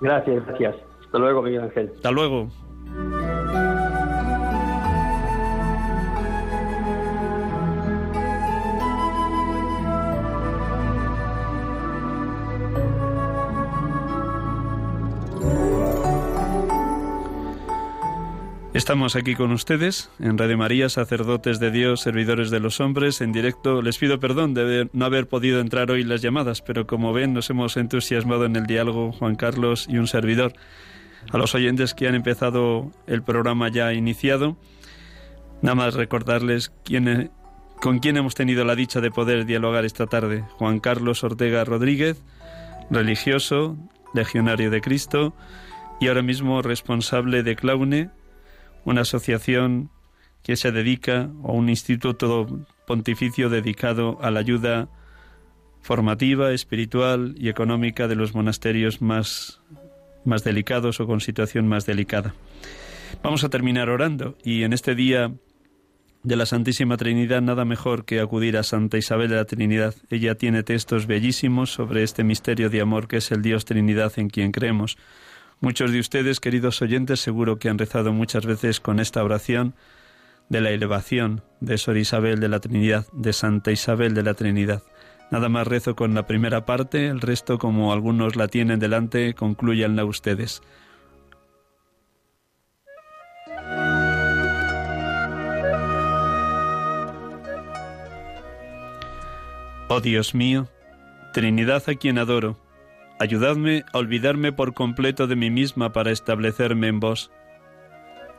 [0.00, 0.76] Gracias, gracias.
[1.04, 1.92] Hasta luego, Miguel Ángel.
[1.96, 2.48] Hasta luego.
[18.80, 23.30] Estamos aquí con ustedes en Radio María, sacerdotes de Dios, servidores de los hombres, en
[23.30, 23.82] directo.
[23.82, 27.50] Les pido perdón de no haber podido entrar hoy las llamadas, pero como ven nos
[27.50, 30.54] hemos entusiasmado en el diálogo Juan Carlos y un servidor
[31.30, 34.56] a los oyentes que han empezado el programa ya iniciado.
[35.60, 37.30] Nada más recordarles quién,
[37.82, 40.42] con quién hemos tenido la dicha de poder dialogar esta tarde.
[40.52, 42.22] Juan Carlos Ortega Rodríguez,
[42.88, 43.76] religioso,
[44.14, 45.34] legionario de Cristo
[46.00, 48.08] y ahora mismo responsable de Claune,
[48.84, 49.90] una asociación
[50.42, 54.88] que se dedica, o un instituto pontificio dedicado a la ayuda
[55.82, 59.60] formativa, espiritual y económica de los monasterios más
[60.24, 62.34] más delicados o con situación más delicada.
[63.22, 65.32] Vamos a terminar orando y en este día
[66.22, 69.94] de la Santísima Trinidad nada mejor que acudir a Santa Isabel de la Trinidad.
[70.10, 74.28] Ella tiene textos bellísimos sobre este misterio de amor que es el Dios Trinidad en
[74.28, 74.98] quien creemos.
[75.62, 79.74] Muchos de ustedes, queridos oyentes, seguro que han rezado muchas veces con esta oración
[80.48, 84.82] de la elevación de Sor Isabel de la Trinidad, de Santa Isabel de la Trinidad.
[85.30, 90.06] Nada más rezo con la primera parte, el resto, como algunos la tienen delante, concluyanla
[90.06, 90.62] ustedes.
[99.88, 100.68] Oh Dios mío,
[101.34, 102.56] Trinidad a quien adoro,
[103.20, 107.30] ayudadme a olvidarme por completo de mí misma para establecerme en vos,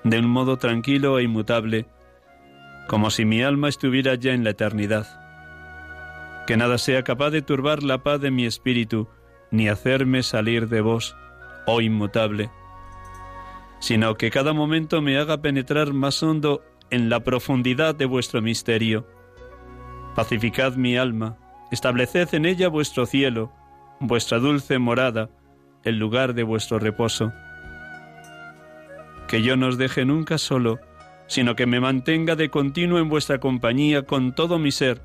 [0.04, 1.86] de un modo tranquilo e inmutable,
[2.90, 5.22] como si mi alma estuviera ya en la eternidad
[6.46, 9.08] que nada sea capaz de turbar la paz de mi espíritu,
[9.52, 11.16] ni hacerme salir de vos,
[11.66, 12.50] oh inmutable,
[13.80, 19.08] sino que cada momento me haga penetrar más hondo en la profundidad de vuestro misterio.
[20.16, 21.38] Pacificad mi alma,
[21.72, 23.54] estableced en ella vuestro cielo,
[24.02, 25.30] vuestra dulce morada,
[25.84, 27.32] el lugar de vuestro reposo.
[29.28, 30.80] Que yo no os deje nunca solo,
[31.28, 35.02] sino que me mantenga de continuo en vuestra compañía con todo mi ser,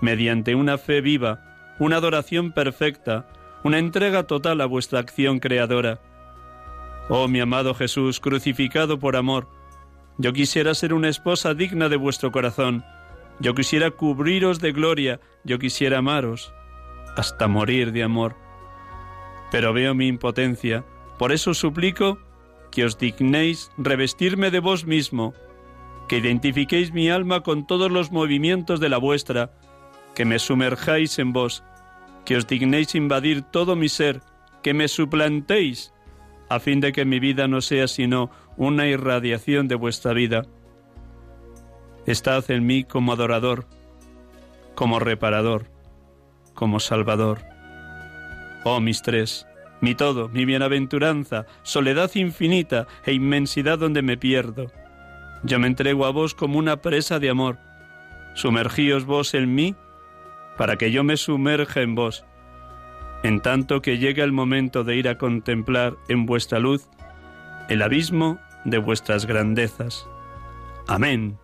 [0.00, 3.26] mediante una fe viva, una adoración perfecta,
[3.62, 6.00] una entrega total a vuestra acción creadora.
[7.08, 9.48] Oh mi amado Jesús, crucificado por amor,
[10.18, 12.84] yo quisiera ser una esposa digna de vuestro corazón,
[13.38, 16.52] yo quisiera cubriros de gloria, yo quisiera amaros,
[17.16, 18.36] hasta morir de amor.
[19.50, 20.84] Pero veo mi impotencia,
[21.18, 22.18] por eso suplico
[22.70, 25.32] que os dignéis revestirme de vos mismo,
[26.08, 29.52] que identifiquéis mi alma con todos los movimientos de la vuestra,
[30.14, 31.62] que me sumerjáis en vos,
[32.24, 34.22] que os dignéis invadir todo mi ser,
[34.62, 35.92] que me suplantéis,
[36.48, 40.42] a fin de que mi vida no sea sino una irradiación de vuestra vida.
[42.06, 43.66] Estad en mí como adorador,
[44.74, 45.66] como reparador,
[46.54, 47.40] como salvador.
[48.64, 49.46] Oh mis tres,
[49.80, 54.70] mi todo, mi bienaventuranza, soledad infinita e inmensidad donde me pierdo.
[55.42, 57.58] Yo me entrego a vos como una presa de amor.
[58.34, 59.76] Sumergíos vos en mí
[60.56, 62.24] para que yo me sumerja en vos.
[63.22, 66.88] En tanto que llegue el momento de ir a contemplar en vuestra luz
[67.68, 70.06] el abismo de vuestras grandezas.
[70.86, 71.38] Amén.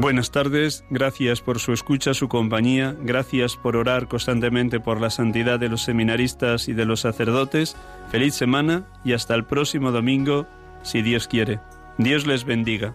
[0.00, 5.60] Buenas tardes, gracias por su escucha, su compañía, gracias por orar constantemente por la santidad
[5.60, 7.76] de los seminaristas y de los sacerdotes.
[8.10, 10.46] Feliz semana y hasta el próximo domingo,
[10.82, 11.60] si Dios quiere.
[11.98, 12.94] Dios les bendiga.